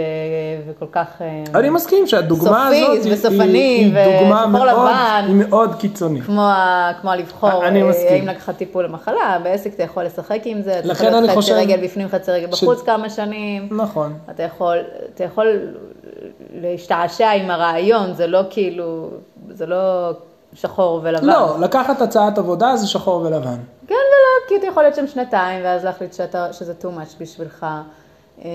וכל 0.68 0.86
כך... 0.92 1.06
אה, 1.22 1.44
אני 1.60 1.70
מסכים 1.70 2.08
שהדוגמה 2.08 2.68
הזאת 2.68 2.74
היא- 3.04 3.14
היא, 3.34 3.96
היא 3.96 4.20
דוגמה 4.20 4.48
מאוד, 4.48 4.68
לבן. 4.68 5.24
היא 5.28 5.36
מאוד 5.36 5.76
קיצונית. 5.76 6.24
כמו, 6.24 6.42
ה- 6.42 6.92
כמו 7.02 7.12
לבחור, 7.18 7.66
אני 7.68 7.84
אה, 7.84 7.90
מסכים. 7.90 8.08
האם 8.08 8.36
לקחת 8.36 8.58
טיפול 8.58 8.86
למחלה, 8.86 9.40
בעסק 9.44 9.74
אתה 9.74 9.84
יכול 9.84 10.04
לשחק 10.04 10.40
עם 10.46 10.62
זה, 10.62 10.80
אתה 10.80 10.88
יכול 10.92 11.08
להיות 11.10 11.24
חצי 11.26 11.36
חושב 11.36 11.54
רגל 11.54 11.84
בפנים, 11.84 12.08
חצי 12.10 12.32
רגל 12.32 12.56
ש- 12.56 12.64
בחוץ 12.64 12.82
כמה 12.82 13.10
שנים, 13.10 13.68
נכון. 13.72 14.14
אתה 14.30 14.44
יכול, 14.44 14.78
אתה 15.16 15.24
יכול 15.24 15.48
להשתעשע 16.62 17.30
עם 17.32 17.52
הרעיון, 17.52 18.14
זה 18.14 18.28
לא 18.28 18.42
כאילו, 18.50 19.10
זה 19.50 19.66
לא 19.66 20.12
שחור 20.54 21.00
ולבן. 21.04 21.26
לא, 21.26 21.60
לקחת 21.60 22.02
הצעת 22.02 22.38
עבודה 22.38 22.76
זה 22.76 22.88
שחור 22.88 23.22
ולבן. 23.22 23.58
כן 23.88 23.96
ולא, 23.96 24.48
כי 24.48 24.56
אתה 24.58 24.68
יכול 24.68 24.84
להיות 24.84 24.96
שם 24.96 25.08
שנתיים, 25.08 25.64
ואז 25.64 25.86
להחליט 25.86 26.14
שאתה, 26.14 26.54
שזה 26.54 26.74
too 26.82 26.86
much 26.86 27.22
בשבילך. 27.22 27.66
אה, 28.46 28.50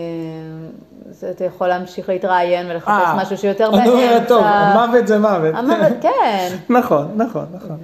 זה, 1.11 1.31
אתה 1.31 1.45
יכול 1.45 1.67
להמשיך 1.67 2.09
להתראיין 2.09 2.71
ולחפש 2.71 2.89
אה, 2.89 3.17
משהו 3.17 3.39
שיותר 3.39 3.69
אני 3.69 3.77
באמצע. 3.77 3.93
אומרת, 3.93 4.29
טוב, 4.29 4.43
המוות 4.45 5.07
זה 5.07 5.19
מוות. 5.19 5.55
המוות, 5.55 5.93
כן. 6.03 6.57
נכון, 6.69 7.09
נכון, 7.17 7.47
נכון. 7.53 7.77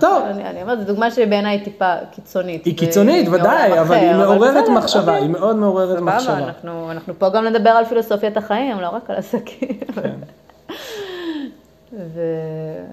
טוב. 0.00 0.22
אני, 0.24 0.44
אני 0.44 0.62
אומרת, 0.62 0.78
זו 0.78 0.84
דוגמה 0.84 1.10
שבעיניי 1.10 1.56
היא 1.56 1.64
טיפה 1.64 1.94
קיצונית. 2.10 2.64
היא 2.64 2.78
קיצונית, 2.78 3.28
ודאי, 3.28 3.80
אבל 3.80 3.94
היא 3.94 4.12
מעוררת 4.12 4.68
מחשבה, 4.68 5.00
אוקיי. 5.00 5.18
היא 5.18 5.30
מאוד 5.30 5.56
מעוררת 5.56 6.00
מחשבה. 6.00 6.38
אנחנו, 6.38 6.90
אנחנו 6.90 7.14
פה 7.18 7.28
גם 7.28 7.44
לדבר 7.44 7.70
על 7.70 7.84
פילוסופיית 7.84 8.36
החיים, 8.36 8.80
לא 8.80 8.88
רק 8.88 9.10
על 9.10 9.16
עסקים. 9.16 9.80
ו... 11.92 12.20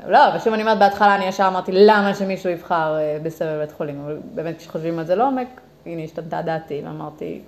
לא, 0.07 0.27
אבל 0.27 0.39
שוב 0.39 0.53
אני 0.53 0.61
אומרת, 0.61 0.79
בהתחלה 0.79 1.15
אני 1.15 1.25
ישר 1.25 1.47
אמרתי, 1.47 1.71
למה 1.73 2.13
שמישהו 2.13 2.49
יבחר 2.49 2.97
אה, 2.97 3.17
בסבב 3.23 3.59
בית 3.59 3.71
חולים? 3.71 4.01
אבל 4.05 4.17
באמת 4.35 4.57
כשחושבים 4.57 4.99
על 4.99 5.05
זה 5.05 5.15
לעומק, 5.15 5.47
הנה 5.85 6.01
השתנתה 6.01 6.41
דעתי, 6.41 6.81
ואמרתי, 6.85 7.41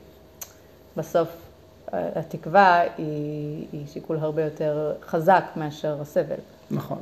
בסוף 0.97 1.27
אה, 1.93 2.07
התקווה 2.15 2.81
היא, 2.97 3.65
היא 3.71 3.87
שיקול 3.87 4.17
הרבה 4.21 4.43
יותר 4.43 4.93
חזק 5.05 5.43
מאשר 5.55 5.97
הסבל, 6.01 6.35
נכון. 6.71 6.97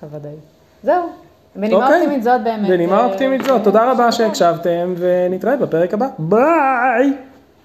הוודאי. 0.00 0.34
זהו, 0.82 1.08
בנימה 1.56 1.76
אוקיי. 1.76 1.96
אופטימית 1.96 2.22
זאת 2.22 2.42
באמת. 2.42 2.68
בנימה 2.68 2.98
אה, 2.98 3.04
אופטימית 3.04 3.44
זאת, 3.44 3.64
תודה 3.64 3.92
רבה 3.92 4.12
שהקשבתם, 4.12 4.94
ונתראה 4.96 5.56
בפרק 5.56 5.94
הבא. 5.94 6.06
ביי! 6.18 7.27